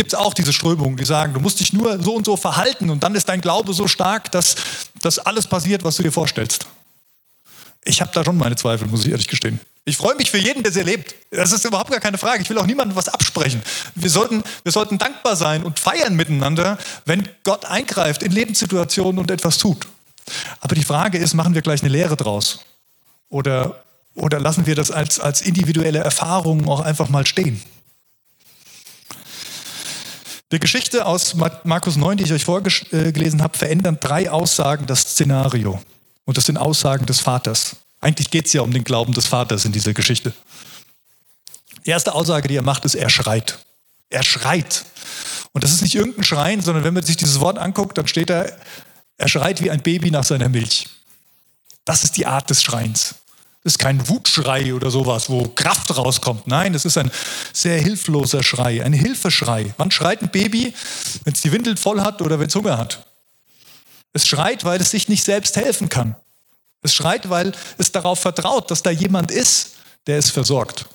Es 0.00 0.02
gibt 0.02 0.16
auch 0.16 0.32
diese 0.32 0.54
Strömungen, 0.54 0.96
die 0.96 1.04
sagen, 1.04 1.34
du 1.34 1.40
musst 1.40 1.60
dich 1.60 1.74
nur 1.74 2.02
so 2.02 2.14
und 2.14 2.24
so 2.24 2.38
verhalten 2.38 2.88
und 2.88 3.02
dann 3.04 3.14
ist 3.14 3.28
dein 3.28 3.42
Glaube 3.42 3.74
so 3.74 3.86
stark, 3.86 4.32
dass, 4.32 4.56
dass 5.02 5.18
alles 5.18 5.46
passiert, 5.46 5.84
was 5.84 5.96
du 5.96 6.02
dir 6.02 6.10
vorstellst. 6.10 6.64
Ich 7.84 8.00
habe 8.00 8.10
da 8.14 8.24
schon 8.24 8.38
meine 8.38 8.56
Zweifel, 8.56 8.88
muss 8.88 9.04
ich 9.04 9.10
ehrlich 9.10 9.28
gestehen. 9.28 9.60
Ich 9.84 9.98
freue 9.98 10.14
mich 10.14 10.30
für 10.30 10.38
jeden, 10.38 10.62
der 10.62 10.72
sie 10.72 10.78
erlebt. 10.78 11.14
Das 11.30 11.52
ist 11.52 11.66
überhaupt 11.66 11.90
gar 11.90 12.00
keine 12.00 12.16
Frage. 12.16 12.40
Ich 12.40 12.48
will 12.48 12.56
auch 12.56 12.64
niemandem 12.64 12.96
was 12.96 13.10
absprechen. 13.10 13.60
Wir 13.94 14.08
sollten, 14.08 14.42
wir 14.62 14.72
sollten 14.72 14.96
dankbar 14.96 15.36
sein 15.36 15.64
und 15.64 15.78
feiern 15.78 16.16
miteinander, 16.16 16.78
wenn 17.04 17.28
Gott 17.44 17.66
eingreift 17.66 18.22
in 18.22 18.32
Lebenssituationen 18.32 19.18
und 19.18 19.30
etwas 19.30 19.58
tut. 19.58 19.86
Aber 20.60 20.74
die 20.74 20.82
Frage 20.84 21.18
ist, 21.18 21.34
machen 21.34 21.54
wir 21.54 21.60
gleich 21.60 21.82
eine 21.82 21.90
Lehre 21.90 22.16
draus? 22.16 22.60
Oder, 23.28 23.84
oder 24.14 24.40
lassen 24.40 24.64
wir 24.64 24.76
das 24.76 24.90
als, 24.90 25.20
als 25.20 25.42
individuelle 25.42 25.98
Erfahrung 25.98 26.66
auch 26.70 26.80
einfach 26.80 27.10
mal 27.10 27.26
stehen? 27.26 27.62
Die 30.52 30.58
Geschichte 30.58 31.06
aus 31.06 31.34
Markus 31.62 31.96
9, 31.96 32.16
die 32.16 32.24
ich 32.24 32.32
euch 32.32 32.44
vorgelesen 32.44 33.42
habe, 33.42 33.56
verändern 33.56 33.98
drei 34.00 34.30
Aussagen 34.30 34.86
das 34.86 35.02
Szenario. 35.02 35.80
Und 36.24 36.36
das 36.36 36.46
sind 36.46 36.56
Aussagen 36.56 37.06
des 37.06 37.20
Vaters. 37.20 37.76
Eigentlich 38.00 38.30
geht 38.30 38.46
es 38.46 38.52
ja 38.52 38.62
um 38.62 38.72
den 38.72 38.82
Glauben 38.82 39.12
des 39.12 39.26
Vaters 39.26 39.64
in 39.64 39.70
dieser 39.70 39.94
Geschichte. 39.94 40.32
Die 41.86 41.90
erste 41.90 42.14
Aussage, 42.14 42.48
die 42.48 42.56
er 42.56 42.62
macht, 42.62 42.84
ist, 42.84 42.96
er 42.96 43.10
schreit. 43.10 43.60
Er 44.08 44.24
schreit. 44.24 44.84
Und 45.52 45.62
das 45.62 45.72
ist 45.72 45.82
nicht 45.82 45.94
irgendein 45.94 46.24
Schreien, 46.24 46.60
sondern 46.62 46.82
wenn 46.82 46.94
man 46.94 47.04
sich 47.04 47.16
dieses 47.16 47.38
Wort 47.38 47.58
anguckt, 47.58 47.96
dann 47.96 48.08
steht 48.08 48.30
da, 48.30 48.46
er 49.18 49.28
schreit 49.28 49.62
wie 49.62 49.70
ein 49.70 49.82
Baby 49.82 50.10
nach 50.10 50.24
seiner 50.24 50.48
Milch. 50.48 50.88
Das 51.84 52.02
ist 52.02 52.16
die 52.16 52.26
Art 52.26 52.50
des 52.50 52.62
Schreins. 52.62 53.14
Das 53.62 53.74
ist 53.74 53.78
kein 53.78 54.08
Wutschrei 54.08 54.72
oder 54.72 54.90
sowas, 54.90 55.28
wo 55.28 55.46
Kraft 55.48 55.94
rauskommt. 55.94 56.46
Nein, 56.46 56.72
das 56.72 56.86
ist 56.86 56.96
ein 56.96 57.10
sehr 57.52 57.78
hilfloser 57.78 58.42
Schrei, 58.42 58.82
ein 58.82 58.94
Hilfeschrei. 58.94 59.74
Wann 59.76 59.90
schreit 59.90 60.22
ein 60.22 60.30
Baby? 60.30 60.72
Wenn 61.24 61.34
es 61.34 61.42
die 61.42 61.52
Windeln 61.52 61.76
voll 61.76 62.00
hat 62.00 62.22
oder 62.22 62.38
wenn 62.38 62.48
es 62.48 62.54
Hunger 62.54 62.78
hat. 62.78 63.04
Es 64.14 64.26
schreit, 64.26 64.64
weil 64.64 64.80
es 64.80 64.90
sich 64.90 65.08
nicht 65.08 65.24
selbst 65.24 65.56
helfen 65.56 65.90
kann. 65.90 66.16
Es 66.82 66.94
schreit, 66.94 67.28
weil 67.28 67.52
es 67.76 67.92
darauf 67.92 68.18
vertraut, 68.20 68.70
dass 68.70 68.82
da 68.82 68.90
jemand 68.90 69.30
ist, 69.30 69.76
der 70.06 70.18
es 70.18 70.30
versorgt. 70.30 70.86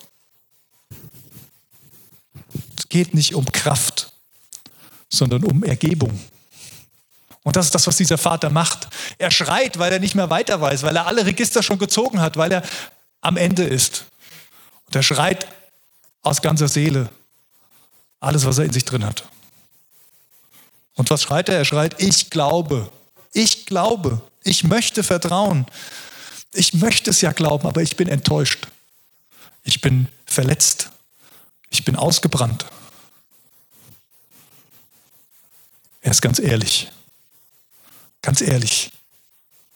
Es 2.76 2.88
geht 2.88 3.14
nicht 3.14 3.34
um 3.36 3.44
Kraft, 3.52 4.12
sondern 5.08 5.44
um 5.44 5.62
Ergebung. 5.62 6.18
Und 7.46 7.54
das 7.54 7.66
ist 7.66 7.76
das, 7.76 7.86
was 7.86 7.96
dieser 7.96 8.18
Vater 8.18 8.50
macht. 8.50 8.88
Er 9.18 9.30
schreit, 9.30 9.78
weil 9.78 9.92
er 9.92 10.00
nicht 10.00 10.16
mehr 10.16 10.30
weiter 10.30 10.60
weiß, 10.60 10.82
weil 10.82 10.96
er 10.96 11.06
alle 11.06 11.26
Register 11.26 11.62
schon 11.62 11.78
gezogen 11.78 12.20
hat, 12.20 12.36
weil 12.36 12.50
er 12.50 12.64
am 13.20 13.36
Ende 13.36 13.62
ist. 13.62 14.06
Und 14.86 14.96
er 14.96 15.04
schreit 15.04 15.46
aus 16.22 16.42
ganzer 16.42 16.66
Seele 16.66 17.08
alles, 18.18 18.44
was 18.44 18.58
er 18.58 18.64
in 18.64 18.72
sich 18.72 18.84
drin 18.84 19.06
hat. 19.06 19.28
Und 20.96 21.08
was 21.08 21.22
schreit 21.22 21.48
er? 21.48 21.58
Er 21.58 21.64
schreit, 21.64 22.02
ich 22.02 22.30
glaube, 22.30 22.90
ich 23.32 23.64
glaube, 23.64 24.20
ich 24.42 24.64
möchte 24.64 25.04
vertrauen. 25.04 25.66
Ich 26.52 26.74
möchte 26.74 27.10
es 27.10 27.20
ja 27.20 27.30
glauben, 27.30 27.68
aber 27.68 27.80
ich 27.80 27.94
bin 27.94 28.08
enttäuscht. 28.08 28.66
Ich 29.62 29.80
bin 29.80 30.08
verletzt. 30.24 30.90
Ich 31.70 31.84
bin 31.84 31.94
ausgebrannt. 31.94 32.66
Er 36.00 36.10
ist 36.10 36.22
ganz 36.22 36.40
ehrlich. 36.40 36.90
Ganz 38.26 38.40
ehrlich. 38.40 38.90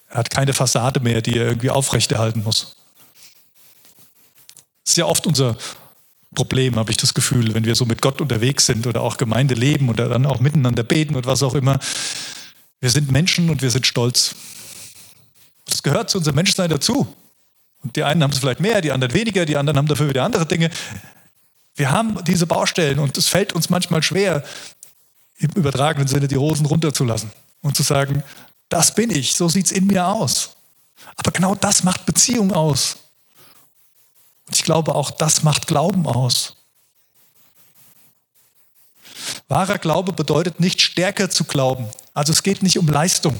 Er 0.08 0.16
hat 0.16 0.30
keine 0.30 0.52
Fassade 0.52 0.98
mehr, 0.98 1.22
die 1.22 1.38
er 1.38 1.46
irgendwie 1.46 1.70
aufrechterhalten 1.70 2.42
muss. 2.42 2.74
Das 4.82 4.94
ist 4.94 4.96
ja 4.96 5.04
oft 5.04 5.24
unser 5.28 5.56
Problem, 6.34 6.74
habe 6.74 6.90
ich 6.90 6.96
das 6.96 7.14
Gefühl, 7.14 7.54
wenn 7.54 7.64
wir 7.64 7.76
so 7.76 7.84
mit 7.84 8.02
Gott 8.02 8.20
unterwegs 8.20 8.66
sind 8.66 8.88
oder 8.88 9.02
auch 9.02 9.18
Gemeinde 9.18 9.54
leben 9.54 9.88
oder 9.88 10.08
dann 10.08 10.26
auch 10.26 10.40
miteinander 10.40 10.82
beten 10.82 11.14
und 11.14 11.26
was 11.26 11.44
auch 11.44 11.54
immer. 11.54 11.78
Wir 12.80 12.90
sind 12.90 13.12
Menschen 13.12 13.50
und 13.50 13.62
wir 13.62 13.70
sind 13.70 13.86
stolz. 13.86 14.34
Das 15.66 15.84
gehört 15.84 16.10
zu 16.10 16.18
unserem 16.18 16.34
Menschsein 16.34 16.70
dazu. 16.70 17.06
Und 17.84 17.94
die 17.94 18.02
einen 18.02 18.20
haben 18.20 18.32
es 18.32 18.40
vielleicht 18.40 18.58
mehr, 18.58 18.80
die 18.80 18.90
anderen 18.90 19.14
weniger, 19.14 19.46
die 19.46 19.56
anderen 19.56 19.76
haben 19.76 19.86
dafür 19.86 20.08
wieder 20.08 20.24
andere 20.24 20.44
Dinge. 20.44 20.70
Wir 21.76 21.92
haben 21.92 22.18
diese 22.24 22.48
Baustellen 22.48 22.98
und 22.98 23.16
es 23.16 23.28
fällt 23.28 23.52
uns 23.52 23.70
manchmal 23.70 24.02
schwer, 24.02 24.42
im 25.38 25.50
übertragenen 25.50 26.08
Sinne 26.08 26.26
die 26.26 26.36
Hosen 26.36 26.66
runterzulassen 26.66 27.30
und 27.62 27.76
zu 27.76 27.82
sagen, 27.82 28.22
das 28.68 28.94
bin 28.94 29.10
ich, 29.10 29.34
so 29.34 29.48
sieht 29.48 29.66
es 29.66 29.72
in 29.72 29.86
mir 29.86 30.06
aus. 30.06 30.56
Aber 31.16 31.30
genau 31.32 31.54
das 31.54 31.82
macht 31.82 32.06
Beziehung 32.06 32.52
aus. 32.52 32.96
Und 34.46 34.56
ich 34.56 34.64
glaube, 34.64 34.94
auch 34.94 35.10
das 35.10 35.42
macht 35.42 35.66
Glauben 35.66 36.06
aus. 36.06 36.56
Wahrer 39.48 39.78
Glaube 39.78 40.12
bedeutet 40.12 40.60
nicht 40.60 40.80
stärker 40.80 41.30
zu 41.30 41.44
glauben. 41.44 41.88
Also 42.14 42.32
es 42.32 42.42
geht 42.42 42.62
nicht 42.62 42.78
um 42.78 42.88
Leistung. 42.88 43.38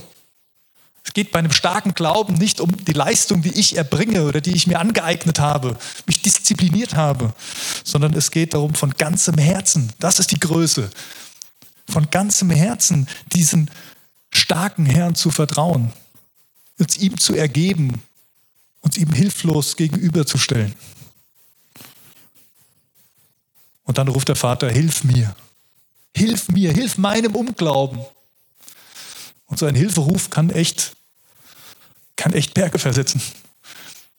Es 1.05 1.15
geht 1.15 1.33
bei 1.33 1.39
einem 1.39 1.53
starken 1.53 1.95
Glauben 1.95 2.35
nicht 2.35 2.61
um 2.61 2.85
die 2.85 2.93
Leistung, 2.93 3.43
die 3.43 3.59
ich 3.59 3.77
erbringe 3.77 4.25
oder 4.25 4.41
die 4.41 4.55
ich 4.55 4.67
mir 4.67 4.79
angeeignet 4.79 5.41
habe, 5.41 5.79
mich 6.07 6.21
diszipliniert 6.21 6.95
habe, 6.95 7.33
sondern 7.85 8.13
es 8.15 8.31
geht 8.31 8.55
darum, 8.55 8.75
von 8.75 8.91
ganzem 8.91 9.39
Herzen, 9.39 9.93
das 9.99 10.19
ist 10.19 10.31
die 10.31 10.41
Größe, 10.41 10.91
von 11.89 12.11
ganzem 12.11 12.51
Herzen 12.51 13.09
diesen 13.33 13.71
starken 14.51 14.85
Herrn 14.85 15.15
zu 15.15 15.31
vertrauen, 15.31 15.93
uns 16.77 16.97
ihm 16.97 17.17
zu 17.19 17.37
ergeben, 17.37 18.03
uns 18.81 18.97
ihm 18.97 19.13
hilflos 19.13 19.77
gegenüberzustellen. 19.77 20.75
Und 23.85 23.97
dann 23.97 24.09
ruft 24.09 24.27
der 24.27 24.35
Vater, 24.35 24.69
hilf 24.69 25.05
mir, 25.05 25.37
hilf 26.17 26.49
mir, 26.49 26.73
hilf 26.73 26.99
meinem 26.99 27.37
Unglauben. 27.37 28.05
Und 29.47 29.61
so 29.61 29.67
ein 29.67 29.77
Hilferuf 29.77 30.31
kann 30.31 30.51
echt, 30.51 30.97
kann 32.17 32.33
echt 32.33 32.53
Berge 32.53 32.81
versetzen. 32.81 33.23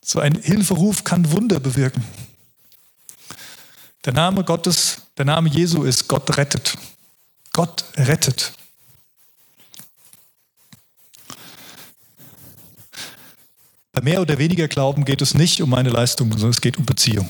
So 0.02 0.18
ein 0.18 0.40
Hilferuf 0.40 1.04
kann 1.04 1.30
Wunder 1.30 1.60
bewirken. 1.60 2.02
Der 4.06 4.14
Name 4.14 4.44
Gottes, 4.44 5.02
der 5.18 5.26
Name 5.26 5.50
Jesu 5.50 5.84
ist 5.84 6.08
Gott 6.08 6.38
rettet. 6.38 6.78
Gott 7.52 7.84
rettet. 7.98 8.54
Bei 13.92 14.00
mehr 14.00 14.22
oder 14.22 14.38
weniger 14.38 14.68
Glauben 14.68 15.04
geht 15.04 15.20
es 15.20 15.34
nicht 15.34 15.60
um 15.60 15.74
eine 15.74 15.90
Leistung, 15.90 16.30
sondern 16.32 16.50
es 16.50 16.62
geht 16.62 16.78
um 16.78 16.86
Beziehung. 16.86 17.28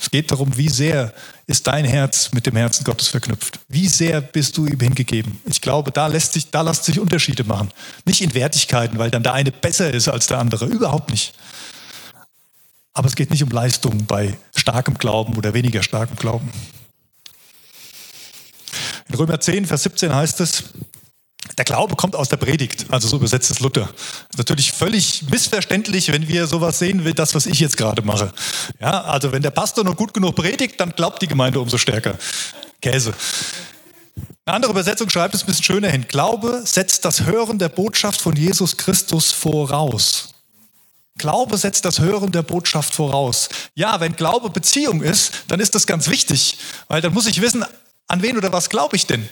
Es 0.00 0.10
geht 0.10 0.30
darum, 0.30 0.56
wie 0.56 0.68
sehr 0.68 1.12
ist 1.46 1.66
dein 1.66 1.84
Herz 1.84 2.30
mit 2.32 2.46
dem 2.46 2.56
Herzen 2.56 2.84
Gottes 2.84 3.08
verknüpft? 3.08 3.58
Wie 3.68 3.88
sehr 3.88 4.20
bist 4.20 4.56
du 4.56 4.66
ihm 4.66 4.78
hingegeben? 4.78 5.38
Ich 5.44 5.60
glaube, 5.60 5.90
da 5.90 6.06
lässt 6.06 6.32
sich, 6.32 6.50
da 6.50 6.62
lassen 6.62 6.84
sich 6.84 7.00
Unterschiede 7.00 7.44
machen. 7.44 7.70
Nicht 8.04 8.22
in 8.22 8.32
Wertigkeiten, 8.32 8.98
weil 8.98 9.10
dann 9.10 9.22
der 9.22 9.34
eine 9.34 9.50
besser 9.50 9.92
ist 9.92 10.08
als 10.08 10.28
der 10.28 10.38
andere. 10.38 10.66
Überhaupt 10.66 11.10
nicht. 11.10 11.34
Aber 12.94 13.08
es 13.08 13.16
geht 13.16 13.30
nicht 13.30 13.42
um 13.42 13.50
Leistung 13.50 14.06
bei 14.06 14.38
starkem 14.54 14.94
Glauben 14.94 15.36
oder 15.36 15.52
weniger 15.52 15.82
starkem 15.82 16.16
Glauben. 16.16 16.50
In 19.08 19.14
Römer 19.14 19.40
10, 19.40 19.66
Vers 19.66 19.82
17 19.82 20.14
heißt 20.14 20.40
es, 20.40 20.64
der 21.58 21.64
Glaube 21.64 21.96
kommt 21.96 22.14
aus 22.14 22.28
der 22.28 22.36
Predigt, 22.36 22.86
also 22.88 23.08
so 23.08 23.16
übersetzt 23.16 23.50
es 23.50 23.58
Luther. 23.60 23.88
Ist 24.30 24.38
natürlich 24.38 24.72
völlig 24.72 25.24
missverständlich, 25.28 26.12
wenn 26.12 26.28
wir 26.28 26.46
sowas 26.46 26.78
sehen 26.78 27.04
wie 27.04 27.12
das, 27.12 27.34
was 27.34 27.46
ich 27.46 27.58
jetzt 27.58 27.76
gerade 27.76 28.02
mache. 28.02 28.32
Ja, 28.80 29.02
also 29.02 29.32
wenn 29.32 29.42
der 29.42 29.50
Pastor 29.50 29.84
nur 29.84 29.96
gut 29.96 30.14
genug 30.14 30.36
predigt, 30.36 30.78
dann 30.80 30.90
glaubt 30.90 31.20
die 31.20 31.26
Gemeinde 31.26 31.60
umso 31.60 31.76
stärker. 31.76 32.16
Käse. 32.80 33.12
Eine 34.44 34.56
andere 34.56 34.72
Übersetzung 34.72 35.10
schreibt 35.10 35.34
es 35.34 35.42
ein 35.42 35.46
bisschen 35.46 35.64
schöner 35.64 35.88
hin. 35.90 36.06
Glaube 36.08 36.62
setzt 36.64 37.04
das 37.04 37.26
Hören 37.26 37.58
der 37.58 37.68
Botschaft 37.68 38.20
von 38.20 38.36
Jesus 38.36 38.76
Christus 38.76 39.32
voraus. 39.32 40.34
Glaube 41.18 41.58
setzt 41.58 41.84
das 41.84 41.98
Hören 41.98 42.30
der 42.30 42.42
Botschaft 42.42 42.94
voraus. 42.94 43.48
Ja, 43.74 43.98
wenn 44.00 44.14
Glaube 44.14 44.50
Beziehung 44.50 45.02
ist, 45.02 45.32
dann 45.48 45.58
ist 45.58 45.74
das 45.74 45.86
ganz 45.86 46.08
wichtig, 46.08 46.58
weil 46.86 47.00
dann 47.00 47.12
muss 47.12 47.26
ich 47.26 47.40
wissen, 47.42 47.64
an 48.06 48.22
wen 48.22 48.38
oder 48.38 48.52
was 48.52 48.70
glaube 48.70 48.96
ich 48.96 49.06
denn? 49.06 49.28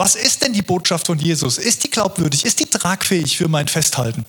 Was 0.00 0.14
ist 0.14 0.40
denn 0.40 0.54
die 0.54 0.62
Botschaft 0.62 1.08
von 1.08 1.18
Jesus? 1.18 1.58
Ist 1.58 1.84
die 1.84 1.90
glaubwürdig? 1.90 2.46
Ist 2.46 2.58
die 2.58 2.64
tragfähig 2.64 3.36
für 3.36 3.48
mein 3.48 3.68
Festhalten? 3.68 4.24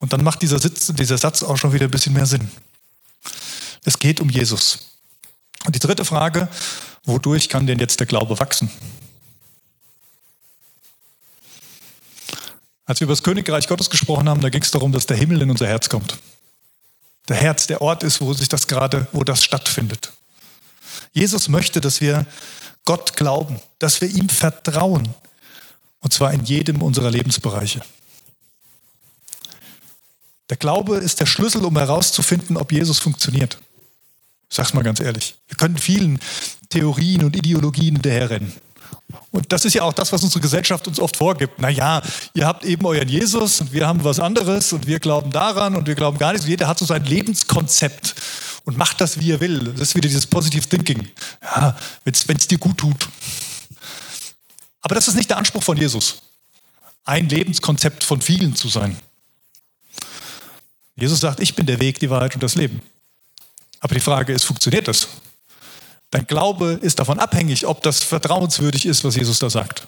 Und 0.00 0.12
dann 0.12 0.22
macht 0.22 0.42
dieser, 0.42 0.58
Sitz, 0.58 0.88
dieser 0.88 1.16
Satz 1.16 1.42
auch 1.42 1.56
schon 1.56 1.72
wieder 1.72 1.86
ein 1.86 1.90
bisschen 1.90 2.12
mehr 2.12 2.26
Sinn. 2.26 2.50
Es 3.86 3.98
geht 3.98 4.20
um 4.20 4.28
Jesus. 4.28 4.90
Und 5.64 5.74
die 5.74 5.78
dritte 5.78 6.04
Frage, 6.04 6.50
wodurch 7.04 7.48
kann 7.48 7.66
denn 7.66 7.78
jetzt 7.78 8.00
der 8.00 8.06
Glaube 8.06 8.38
wachsen? 8.38 8.70
Als 12.84 13.00
wir 13.00 13.06
über 13.06 13.14
das 13.14 13.22
Königreich 13.22 13.68
Gottes 13.68 13.88
gesprochen 13.88 14.28
haben, 14.28 14.42
da 14.42 14.50
ging 14.50 14.60
es 14.60 14.72
darum, 14.72 14.92
dass 14.92 15.06
der 15.06 15.16
Himmel 15.16 15.40
in 15.40 15.50
unser 15.50 15.66
Herz 15.68 15.88
kommt. 15.88 16.18
Der 17.28 17.36
Herz 17.36 17.66
der 17.66 17.80
Ort 17.80 18.02
ist, 18.02 18.20
wo 18.20 18.34
sich 18.34 18.50
das 18.50 18.66
gerade, 18.66 19.06
wo 19.12 19.24
das 19.24 19.42
stattfindet. 19.42 20.12
Jesus 21.14 21.48
möchte, 21.48 21.80
dass 21.80 22.02
wir 22.02 22.26
Gott 22.86 23.16
glauben, 23.16 23.60
dass 23.78 24.00
wir 24.00 24.08
ihm 24.08 24.30
vertrauen. 24.30 25.14
Und 26.00 26.14
zwar 26.14 26.32
in 26.32 26.44
jedem 26.44 26.80
unserer 26.80 27.10
Lebensbereiche. 27.10 27.82
Der 30.48 30.56
Glaube 30.56 30.96
ist 30.96 31.20
der 31.20 31.26
Schlüssel, 31.26 31.64
um 31.64 31.76
herauszufinden, 31.76 32.56
ob 32.56 32.72
Jesus 32.72 32.98
funktioniert. 32.98 33.58
Ich 34.48 34.56
sag's 34.56 34.72
mal 34.72 34.84
ganz 34.84 35.00
ehrlich. 35.00 35.34
Wir 35.48 35.56
können 35.56 35.76
vielen 35.76 36.20
Theorien 36.70 37.24
und 37.24 37.36
Ideologien 37.36 37.96
hinterherrennen. 37.96 38.52
Und 39.30 39.52
das 39.52 39.64
ist 39.64 39.74
ja 39.74 39.82
auch 39.82 39.92
das, 39.92 40.12
was 40.12 40.22
unsere 40.22 40.40
Gesellschaft 40.40 40.86
uns 40.88 41.00
oft 41.00 41.16
vorgibt. 41.16 41.58
Naja, 41.60 42.02
ihr 42.34 42.46
habt 42.46 42.64
eben 42.64 42.86
euren 42.86 43.08
Jesus 43.08 43.60
und 43.60 43.72
wir 43.72 43.86
haben 43.86 44.04
was 44.04 44.20
anderes 44.20 44.72
und 44.72 44.86
wir 44.86 44.98
glauben 44.98 45.30
daran 45.30 45.76
und 45.76 45.86
wir 45.86 45.94
glauben 45.94 46.18
gar 46.18 46.32
nichts. 46.32 46.46
Jeder 46.46 46.68
hat 46.68 46.78
so 46.78 46.84
sein 46.84 47.04
Lebenskonzept 47.04 48.14
und 48.66 48.76
macht 48.76 49.00
das, 49.00 49.18
wie 49.18 49.30
er 49.30 49.40
will. 49.40 49.72
Das 49.72 49.88
ist 49.88 49.94
wieder 49.94 50.08
dieses 50.08 50.26
Positive 50.26 50.68
Thinking. 50.68 51.08
Ja, 51.40 51.74
wenn 52.04 52.36
es 52.36 52.46
dir 52.48 52.58
gut 52.58 52.76
tut. 52.76 53.08
Aber 54.82 54.94
das 54.94 55.08
ist 55.08 55.14
nicht 55.14 55.30
der 55.30 55.38
Anspruch 55.38 55.62
von 55.62 55.76
Jesus, 55.76 56.18
ein 57.04 57.28
Lebenskonzept 57.28 58.04
von 58.04 58.20
vielen 58.20 58.54
zu 58.54 58.68
sein. 58.68 58.96
Jesus 60.96 61.20
sagt, 61.20 61.40
ich 61.40 61.54
bin 61.54 61.66
der 61.66 61.80
Weg, 61.80 62.00
die 62.00 62.10
Wahrheit 62.10 62.34
und 62.34 62.42
das 62.42 62.54
Leben. 62.54 62.82
Aber 63.80 63.94
die 63.94 64.00
Frage 64.00 64.32
ist, 64.32 64.44
funktioniert 64.44 64.88
das? 64.88 65.08
Dein 66.10 66.26
Glaube 66.26 66.78
ist 66.82 66.98
davon 66.98 67.18
abhängig, 67.18 67.66
ob 67.66 67.82
das 67.82 68.02
vertrauenswürdig 68.02 68.86
ist, 68.86 69.04
was 69.04 69.16
Jesus 69.16 69.38
da 69.38 69.50
sagt. 69.50 69.86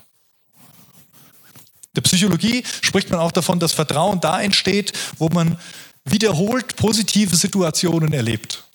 In 1.87 1.95
der 1.97 2.03
Psychologie 2.03 2.63
spricht 2.83 3.11
man 3.11 3.21
auch 3.21 3.33
davon, 3.33 3.59
dass 3.59 3.73
Vertrauen 3.73 4.21
da 4.21 4.41
entsteht, 4.41 4.93
wo 5.19 5.29
man 5.31 5.59
wiederholt 6.05 6.77
positive 6.77 7.35
Situationen 7.35 8.13
erlebt. 8.13 8.68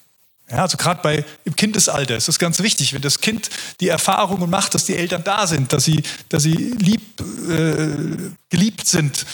Ja, 0.53 0.61
also 0.61 0.77
gerade 0.77 1.01
bei 1.01 1.25
im 1.45 1.55
Kindesalter 1.55 2.15
ist 2.15 2.27
das 2.27 2.37
ganz 2.37 2.59
wichtig, 2.59 2.93
wenn 2.93 3.01
das 3.01 3.19
Kind 3.19 3.49
die 3.79 3.87
Erfahrungen 3.87 4.51
macht, 4.51 4.75
dass 4.75 4.85
die 4.85 4.95
Eltern 4.95 5.23
da 5.23 5.47
sind, 5.47 5.73
dass 5.73 5.83
sie, 5.83 6.03
dass 6.29 6.43
sie 6.43 6.53
lieb, 6.53 7.01
äh, 7.49 8.29
geliebt 8.49 8.85
sind, 8.85 9.25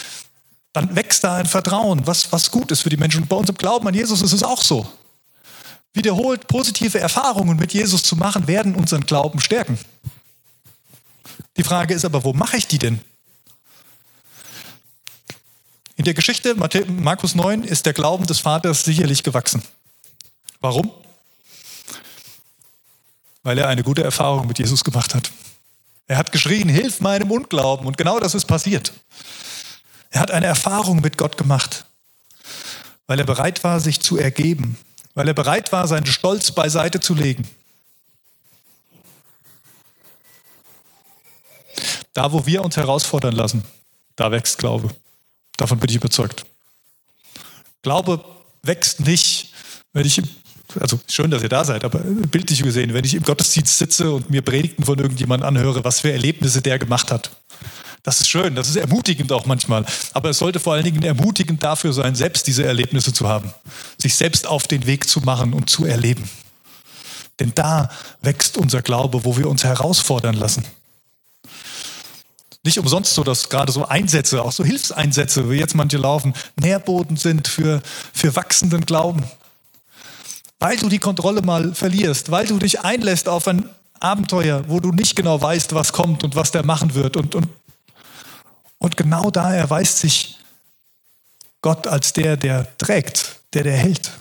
dann 0.72 0.96
wächst 0.96 1.26
da 1.26 1.36
ein 1.36 1.46
Vertrauen, 1.46 2.08
was, 2.08 2.32
was 2.32 2.50
gut 2.52 2.72
ist 2.72 2.84
für 2.84 2.90
die 2.90 2.96
Menschen. 2.96 3.24
Und 3.24 3.28
bei 3.28 3.36
uns 3.36 3.50
im 3.50 3.56
Glauben 3.56 3.86
an 3.86 3.94
Jesus 3.94 4.22
ist 4.22 4.32
es 4.32 4.44
auch 4.44 4.62
so. 4.62 4.90
Wiederholt 5.92 6.48
positive 6.48 7.00
Erfahrungen 7.00 7.58
mit 7.58 7.74
Jesus 7.74 8.02
zu 8.02 8.16
machen, 8.16 8.48
werden 8.48 8.74
unseren 8.74 9.06
Glauben 9.06 9.42
stärken. 9.42 9.78
Die 11.58 11.64
Frage 11.64 11.96
ist 11.96 12.06
aber, 12.06 12.24
wo 12.24 12.32
mache 12.32 12.56
ich 12.56 12.68
die 12.68 12.80
denn? 12.80 13.02
In 15.98 16.06
der 16.06 16.14
Geschichte 16.14 16.56
Markus 16.56 17.36
9 17.36 17.64
ist 17.64 17.86
der 17.86 17.92
Glauben 17.92 18.26
des 18.26 18.40
Vaters 18.40 18.86
sicherlich 18.86 19.22
gewachsen. 19.22 19.62
Warum? 20.62 20.92
Weil 23.44 23.58
er 23.58 23.68
eine 23.68 23.84
gute 23.84 24.04
Erfahrung 24.04 24.48
mit 24.48 24.60
Jesus 24.60 24.84
gemacht 24.84 25.16
hat. 25.16 25.32
Er 26.08 26.18
hat 26.18 26.32
geschrien, 26.32 26.70
hilf 26.70 27.02
meinem 27.02 27.32
Unglauben. 27.32 27.86
Und 27.86 27.98
genau 27.98 28.20
das 28.20 28.36
ist 28.36 28.46
passiert. 28.46 28.92
Er 30.10 30.22
hat 30.22 30.32
eine 30.32 30.48
Erfahrung 30.48 31.02
mit 31.02 31.18
Gott 31.18 31.38
gemacht, 31.38 31.86
weil 33.08 33.20
er 33.20 33.26
bereit 33.26 33.64
war, 33.64 33.80
sich 33.80 34.02
zu 34.02 34.18
ergeben, 34.18 34.78
weil 35.14 35.28
er 35.28 35.34
bereit 35.34 35.72
war, 35.72 35.88
seinen 35.88 36.08
Stolz 36.08 36.52
beiseite 36.52 37.00
zu 37.00 37.14
legen. 37.14 37.48
Da, 42.14 42.32
wo 42.32 42.46
wir 42.46 42.64
uns 42.64 42.76
herausfordern 42.76 43.36
lassen, 43.36 43.64
da 44.16 44.32
wächst 44.32 44.58
Glaube. 44.58 44.90
Davon 45.58 45.80
bin 45.80 45.90
ich 45.90 45.98
überzeugt. 45.98 46.46
Glaube 47.82 48.24
wächst 48.64 49.02
nicht, 49.02 49.54
wenn 49.94 50.06
ich, 50.06 50.22
also 50.80 51.00
schön, 51.08 51.32
dass 51.32 51.42
ihr 51.42 51.50
da 51.50 51.66
seid, 51.66 51.84
aber 51.84 52.00
bildlich 52.00 52.62
gesehen, 52.62 52.94
wenn 52.94 53.04
ich 53.04 53.16
im 53.16 53.24
Gottesdienst 53.24 53.78
sitze 53.78 54.12
und 54.12 54.30
mir 54.30 54.42
Predigten 54.42 54.84
von 54.84 55.00
irgendjemandem 55.00 55.48
anhöre, 55.48 55.84
was 55.84 56.02
für 56.02 56.12
Erlebnisse 56.12 56.62
der 56.62 56.78
gemacht 56.78 57.12
hat. 57.12 57.32
Das 58.04 58.22
ist 58.22 58.30
schön, 58.30 58.56
das 58.56 58.70
ist 58.70 58.78
ermutigend 58.78 59.32
auch 59.32 59.46
manchmal. 59.46 59.86
Aber 60.14 60.30
es 60.30 60.38
sollte 60.38 60.60
vor 60.60 60.74
allen 60.74 60.86
Dingen 60.86 61.04
ermutigend 61.04 61.64
dafür 61.64 61.92
sein, 61.92 62.16
selbst 62.16 62.48
diese 62.48 62.64
Erlebnisse 62.64 63.14
zu 63.14 63.28
haben. 63.28 63.54
Sich 63.98 64.16
selbst 64.16 64.48
auf 64.48 64.68
den 64.68 64.86
Weg 64.86 65.08
zu 65.10 65.20
machen 65.22 65.54
und 65.54 65.70
zu 65.70 65.86
erleben. 65.86 66.30
Denn 67.40 67.52
da 67.56 67.90
wächst 68.22 68.58
unser 68.58 68.82
Glaube, 68.82 69.26
wo 69.26 69.38
wir 69.38 69.50
uns 69.50 69.64
herausfordern 69.64 70.36
lassen. 70.36 70.64
Nicht 72.64 72.78
umsonst 72.78 73.16
so, 73.16 73.24
dass 73.24 73.50
gerade 73.50 73.72
so 73.72 73.86
Einsätze, 73.86 74.42
auch 74.42 74.52
so 74.52 74.66
Hilfseinsätze, 74.66 75.50
wie 75.50 75.56
jetzt 75.56 75.76
manche 75.76 75.98
laufen, 75.98 76.34
Nährboden 76.58 77.16
sind 77.16 77.48
für, 77.48 77.82
für 78.14 78.36
wachsenden 78.36 78.86
Glauben. 78.86 79.24
Weil 80.60 80.78
du 80.78 80.90
die 80.90 81.00
Kontrolle 81.00 81.42
mal 81.42 81.74
verlierst, 81.74 82.32
weil 82.32 82.46
du 82.46 82.58
dich 82.60 82.82
einlässt 82.82 83.30
auf 83.30 83.48
ein 83.48 83.70
Abenteuer, 84.00 84.64
wo 84.68 84.80
du 84.80 84.92
nicht 84.92 85.16
genau 85.16 85.42
weißt, 85.42 85.74
was 85.74 85.94
kommt 85.94 86.24
und 86.24 86.36
was 86.36 86.52
der 86.52 86.66
machen 86.66 86.94
wird. 86.94 87.18
Und, 87.18 87.36
und, 87.36 87.48
und 88.78 88.98
genau 88.98 89.32
da 89.32 89.54
erweist 89.54 90.00
sich 90.00 90.38
Gott 91.62 91.88
als 91.88 92.14
der, 92.14 92.38
der 92.38 92.78
trägt, 92.78 93.40
der, 93.54 93.64
der 93.64 93.78
hält. 93.78 94.12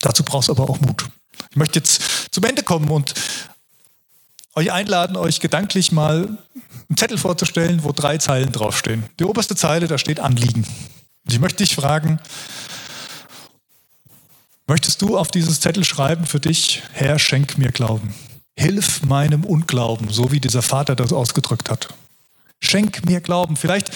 Dazu 0.00 0.22
brauchst 0.22 0.48
du 0.48 0.52
aber 0.52 0.68
auch 0.68 0.80
Mut. 0.80 1.06
Ich 1.50 1.56
möchte 1.56 1.78
jetzt 1.78 2.32
zum 2.32 2.44
Ende 2.44 2.62
kommen 2.62 2.90
und 2.90 3.14
euch 4.54 4.72
einladen, 4.72 5.16
euch 5.16 5.40
gedanklich 5.40 5.92
mal 5.92 6.38
einen 6.88 6.96
Zettel 6.96 7.18
vorzustellen, 7.18 7.84
wo 7.84 7.92
drei 7.92 8.18
Zeilen 8.18 8.52
draufstehen. 8.52 9.04
Die 9.18 9.24
oberste 9.24 9.56
Zeile, 9.56 9.88
da 9.88 9.98
steht 9.98 10.20
Anliegen. 10.20 10.66
Und 11.24 11.32
ich 11.32 11.40
möchte 11.40 11.64
dich 11.64 11.74
fragen, 11.74 12.20
möchtest 14.66 15.02
du 15.02 15.18
auf 15.18 15.30
dieses 15.30 15.60
Zettel 15.60 15.84
schreiben 15.84 16.26
für 16.26 16.40
dich, 16.40 16.82
Herr, 16.92 17.18
schenk 17.18 17.58
mir 17.58 17.72
Glauben. 17.72 18.14
Hilf 18.56 19.02
meinem 19.02 19.44
Unglauben, 19.44 20.10
so 20.10 20.30
wie 20.30 20.40
dieser 20.40 20.62
Vater 20.62 20.94
das 20.94 21.12
ausgedrückt 21.12 21.70
hat. 21.70 21.88
Schenk 22.60 23.04
mir 23.04 23.20
Glauben. 23.20 23.56
Vielleicht, 23.56 23.90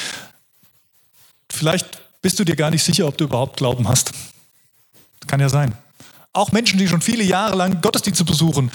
vielleicht 1.50 1.86
bist 2.22 2.38
du 2.38 2.44
dir 2.44 2.56
gar 2.56 2.70
nicht 2.70 2.82
sicher, 2.82 3.06
ob 3.06 3.16
du 3.16 3.24
überhaupt 3.24 3.56
Glauben 3.56 3.88
hast. 3.88 4.12
Kann 5.26 5.40
ja 5.40 5.48
sein. 5.48 5.74
Auch 6.32 6.52
Menschen, 6.52 6.78
die 6.78 6.88
schon 6.88 7.00
viele 7.00 7.24
Jahre 7.24 7.56
lang 7.56 7.80
Gottesdienste 7.80 8.24
besuchen, 8.24 8.70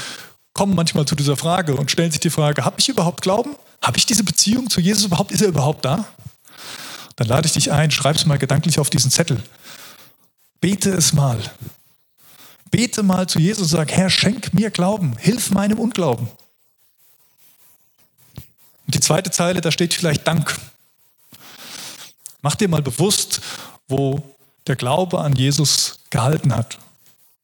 kommen 0.53 0.75
manchmal 0.75 1.05
zu 1.05 1.15
dieser 1.15 1.35
Frage 1.35 1.75
und 1.75 1.91
stellen 1.91 2.11
sich 2.11 2.19
die 2.19 2.29
Frage, 2.29 2.63
habe 2.63 2.79
ich 2.79 2.89
überhaupt 2.89 3.21
Glauben? 3.21 3.55
Habe 3.81 3.97
ich 3.97 4.05
diese 4.05 4.23
Beziehung 4.23 4.69
zu 4.69 4.79
Jesus 4.79 5.05
überhaupt? 5.05 5.31
Ist 5.31 5.41
er 5.41 5.49
überhaupt 5.49 5.83
da? 5.83 6.05
Dann 7.15 7.27
lade 7.27 7.45
ich 7.45 7.53
dich 7.53 7.71
ein, 7.71 7.91
schreib 7.91 8.15
es 8.15 8.25
mal 8.25 8.37
gedanklich 8.37 8.79
auf 8.79 8.89
diesen 8.89 9.11
Zettel. 9.11 9.43
Bete 10.61 10.91
es 10.91 11.13
mal. 11.13 11.39
Bete 12.73 13.03
mal 13.03 13.29
zu 13.29 13.37
Jesus 13.37 13.71
und 13.71 13.77
sag, 13.77 13.91
Herr, 13.91 14.09
schenk 14.09 14.51
mir 14.55 14.71
Glauben, 14.71 15.15
hilf 15.19 15.51
meinem 15.51 15.77
Unglauben. 15.77 16.27
Und 18.87 18.95
die 18.95 18.99
zweite 18.99 19.29
Zeile, 19.29 19.61
da 19.61 19.71
steht 19.71 19.93
vielleicht 19.93 20.25
Dank. 20.25 20.59
Mach 22.41 22.55
dir 22.55 22.67
mal 22.67 22.81
bewusst, 22.81 23.41
wo 23.87 24.23
der 24.65 24.75
Glaube 24.75 25.19
an 25.19 25.35
Jesus 25.35 25.99
gehalten 26.09 26.55
hat, 26.55 26.79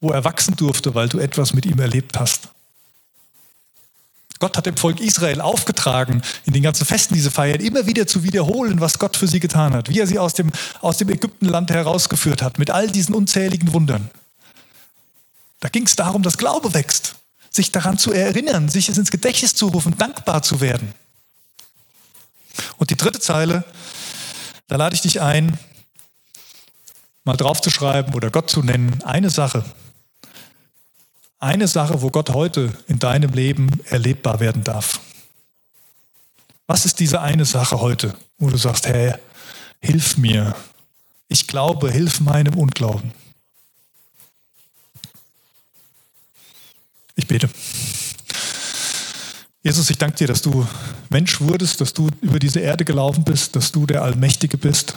wo 0.01 0.09
er 0.09 0.23
wachsen 0.23 0.55
durfte, 0.55 0.95
weil 0.95 1.09
du 1.09 1.19
etwas 1.19 1.53
mit 1.53 1.67
ihm 1.67 1.77
erlebt 1.77 2.17
hast. 2.17 2.49
Gott 4.39 4.57
hat 4.57 4.65
dem 4.65 4.77
Volk 4.77 4.99
Israel 4.99 5.41
aufgetragen, 5.41 6.23
in 6.47 6.53
den 6.53 6.63
ganzen 6.63 6.87
Festen, 6.87 7.13
diese 7.13 7.29
feiern, 7.29 7.59
immer 7.59 7.85
wieder 7.85 8.07
zu 8.07 8.23
wiederholen, 8.23 8.81
was 8.81 8.97
Gott 8.97 9.15
für 9.15 9.27
sie 9.27 9.39
getan 9.39 9.73
hat, 9.73 9.89
wie 9.89 9.99
er 9.99 10.07
sie 10.07 10.17
aus 10.17 10.33
dem, 10.33 10.51
aus 10.81 10.97
dem 10.97 11.09
Ägyptenland 11.09 11.69
herausgeführt 11.69 12.41
hat, 12.41 12.57
mit 12.57 12.71
all 12.71 12.87
diesen 12.89 13.13
unzähligen 13.13 13.73
Wundern. 13.73 14.09
Da 15.59 15.69
ging 15.69 15.85
es 15.85 15.95
darum, 15.95 16.23
dass 16.23 16.37
Glaube 16.37 16.73
wächst, 16.73 17.15
sich 17.49 17.71
daran 17.71 17.97
zu 17.97 18.11
erinnern, 18.11 18.69
sich 18.69 18.89
es 18.89 18.97
ins 18.97 19.11
Gedächtnis 19.11 19.55
zu 19.55 19.67
rufen, 19.67 19.97
dankbar 19.97 20.41
zu 20.41 20.61
werden. 20.61 20.93
Und 22.77 22.89
die 22.89 22.97
dritte 22.97 23.19
Zeile, 23.19 23.63
da 24.67 24.75
lade 24.75 24.95
ich 24.95 25.01
dich 25.01 25.21
ein, 25.21 25.57
mal 27.23 27.37
draufzuschreiben 27.37 28.13
oder 28.13 28.31
Gott 28.31 28.49
zu 28.49 28.63
nennen, 28.63 29.01
eine 29.03 29.29
Sache, 29.29 29.63
eine 31.39 31.67
Sache, 31.67 32.01
wo 32.01 32.09
Gott 32.09 32.31
heute 32.31 32.73
in 32.87 32.99
deinem 32.99 33.31
Leben 33.31 33.69
erlebbar 33.85 34.39
werden 34.39 34.63
darf. 34.63 34.99
Was 36.67 36.85
ist 36.85 36.99
diese 36.99 37.21
eine 37.21 37.45
Sache 37.45 37.79
heute, 37.79 38.15
wo 38.37 38.49
du 38.49 38.57
sagst, 38.57 38.87
Herr, 38.87 39.19
hilf 39.81 40.17
mir. 40.17 40.55
Ich 41.27 41.47
glaube, 41.47 41.91
hilf 41.91 42.19
meinem 42.19 42.57
Unglauben. 42.57 43.11
Ich 47.19 47.27
bete. 47.27 47.49
Jesus, 49.61 49.89
ich 49.89 49.97
danke 49.97 50.17
dir, 50.17 50.27
dass 50.27 50.41
du 50.41 50.65
Mensch 51.09 51.39
wurdest, 51.39 51.81
dass 51.81 51.93
du 51.93 52.09
über 52.21 52.39
diese 52.39 52.59
Erde 52.59 52.85
gelaufen 52.85 53.23
bist, 53.23 53.55
dass 53.55 53.71
du 53.71 53.85
der 53.85 54.01
Allmächtige 54.01 54.57
bist. 54.57 54.95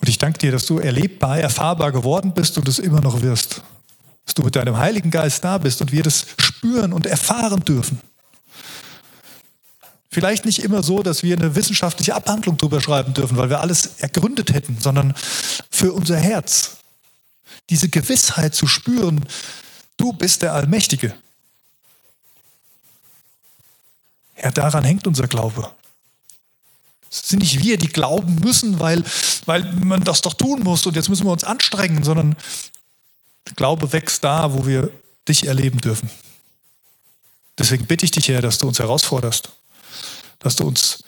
Und 0.00 0.08
ich 0.08 0.18
danke 0.18 0.38
dir, 0.38 0.50
dass 0.50 0.66
du 0.66 0.78
erlebbar, 0.78 1.38
erfahrbar 1.38 1.92
geworden 1.92 2.32
bist 2.34 2.58
und 2.58 2.66
es 2.66 2.78
immer 2.78 3.00
noch 3.00 3.22
wirst 3.22 3.62
dass 4.28 4.34
du 4.34 4.42
mit 4.42 4.56
deinem 4.56 4.76
Heiligen 4.76 5.10
Geist 5.10 5.42
da 5.42 5.56
bist 5.56 5.80
und 5.80 5.90
wir 5.90 6.02
das 6.02 6.26
spüren 6.36 6.92
und 6.92 7.06
erfahren 7.06 7.64
dürfen. 7.64 7.98
Vielleicht 10.10 10.44
nicht 10.44 10.62
immer 10.62 10.82
so, 10.82 11.02
dass 11.02 11.22
wir 11.22 11.34
eine 11.34 11.54
wissenschaftliche 11.54 12.14
Abhandlung 12.14 12.58
darüber 12.58 12.82
schreiben 12.82 13.14
dürfen, 13.14 13.38
weil 13.38 13.48
wir 13.48 13.60
alles 13.60 13.86
ergründet 14.00 14.52
hätten, 14.52 14.76
sondern 14.78 15.14
für 15.70 15.94
unser 15.94 16.18
Herz. 16.18 16.76
Diese 17.70 17.88
Gewissheit 17.88 18.54
zu 18.54 18.66
spüren, 18.66 19.24
du 19.98 20.14
bist 20.14 20.40
der 20.40 20.54
Allmächtige. 20.54 21.14
Ja, 24.42 24.50
daran 24.50 24.84
hängt 24.84 25.06
unser 25.06 25.26
Glaube. 25.26 25.70
Es 27.10 27.28
sind 27.28 27.40
nicht 27.40 27.62
wir, 27.62 27.76
die 27.78 27.88
glauben 27.88 28.36
müssen, 28.36 28.80
weil, 28.80 29.02
weil 29.46 29.64
man 29.74 30.04
das 30.04 30.20
doch 30.20 30.34
tun 30.34 30.62
muss 30.62 30.86
und 30.86 30.94
jetzt 30.94 31.08
müssen 31.08 31.26
wir 31.26 31.32
uns 31.32 31.44
anstrengen, 31.44 32.04
sondern 32.04 32.36
Glaube 33.56 33.92
wächst 33.92 34.24
da, 34.24 34.52
wo 34.52 34.66
wir 34.66 34.90
dich 35.26 35.46
erleben 35.46 35.80
dürfen. 35.80 36.10
Deswegen 37.58 37.86
bitte 37.86 38.04
ich 38.04 38.10
dich, 38.10 38.28
Herr, 38.28 38.42
dass 38.42 38.58
du 38.58 38.68
uns 38.68 38.78
herausforderst, 38.78 39.50
dass 40.38 40.56
du 40.56 40.66
uns 40.66 41.02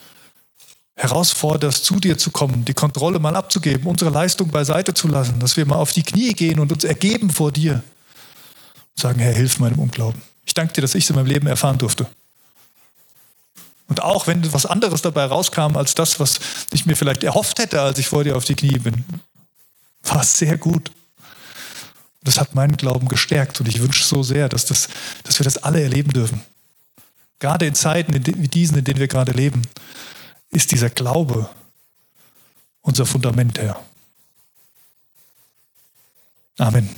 herausforderst, 0.97 1.85
zu 1.85 2.01
dir 2.01 2.19
zu 2.19 2.31
kommen, 2.31 2.65
die 2.65 2.75
Kontrolle 2.75 3.19
mal 3.19 3.37
abzugeben, 3.37 3.87
unsere 3.87 4.11
Leistung 4.11 4.49
beiseite 4.49 4.93
zu 4.95 5.07
lassen, 5.07 5.39
dass 5.39 5.57
wir 5.57 5.65
mal 5.65 5.77
auf 5.77 5.93
die 5.93 6.03
Knie 6.03 6.35
gehen 6.35 6.59
und 6.59 6.73
uns 6.73 6.85
ergeben 6.85 7.31
vor 7.31 7.53
dir 7.53 7.83
sagen, 9.01 9.19
Herr, 9.21 9.35
hilf 9.35 9.59
meinem 9.59 9.79
Unglauben. 9.79 10.21
Ich 10.45 10.55
danke 10.55 10.73
dir, 10.73 10.81
dass 10.83 10.95
ich 10.95 11.05
es 11.05 11.11
in 11.11 11.17
meinem 11.17 11.27
Leben 11.27 11.47
erfahren 11.47 11.79
durfte. 11.79 12.07
Und 13.89 14.03
auch 14.03 14.27
wenn 14.27 14.45
etwas 14.45 14.67
anderes 14.67 15.03
dabei 15.03 15.25
rauskam 15.25 15.77
als 15.77 15.95
das, 15.95 16.21
was 16.21 16.39
ich 16.73 16.87
mir 16.87 16.97
vielleicht 16.97 17.25
erhofft 17.25 17.59
hätte, 17.59 17.81
als 17.81 17.99
ich 17.99 18.07
vor 18.07 18.23
dir 18.23 18.37
auf 18.37 18.45
die 18.45 18.55
Knie 18.55 18.79
bin, 18.79 19.05
war 20.05 20.23
es 20.23 20.39
sehr 20.39 20.57
gut. 20.57 20.93
Das 22.23 22.39
hat 22.39 22.55
meinen 22.55 22.77
Glauben 22.77 23.09
gestärkt 23.09 23.61
und 23.61 23.67
ich 23.67 23.81
wünsche 23.81 24.05
so 24.05 24.23
sehr, 24.23 24.49
dass, 24.49 24.67
das, 24.67 24.89
dass 25.25 25.39
wir 25.41 25.45
das 25.45 25.59
alle 25.59 25.83
erleben 25.83 26.13
dürfen. 26.13 26.43
Gerade 27.41 27.67
in 27.67 27.75
Zeiten 27.75 28.15
wie 28.15 28.49
diesen, 28.49 28.79
in 28.79 28.85
denen 28.85 29.01
wir 29.01 29.09
gerade 29.09 29.33
leben, 29.33 29.63
ist 30.51 30.71
dieser 30.71 30.91
Glaube 30.91 31.49
unser 32.83 33.07
Fundament, 33.07 33.59
Herr. 33.59 33.81
Amen. 36.59 36.89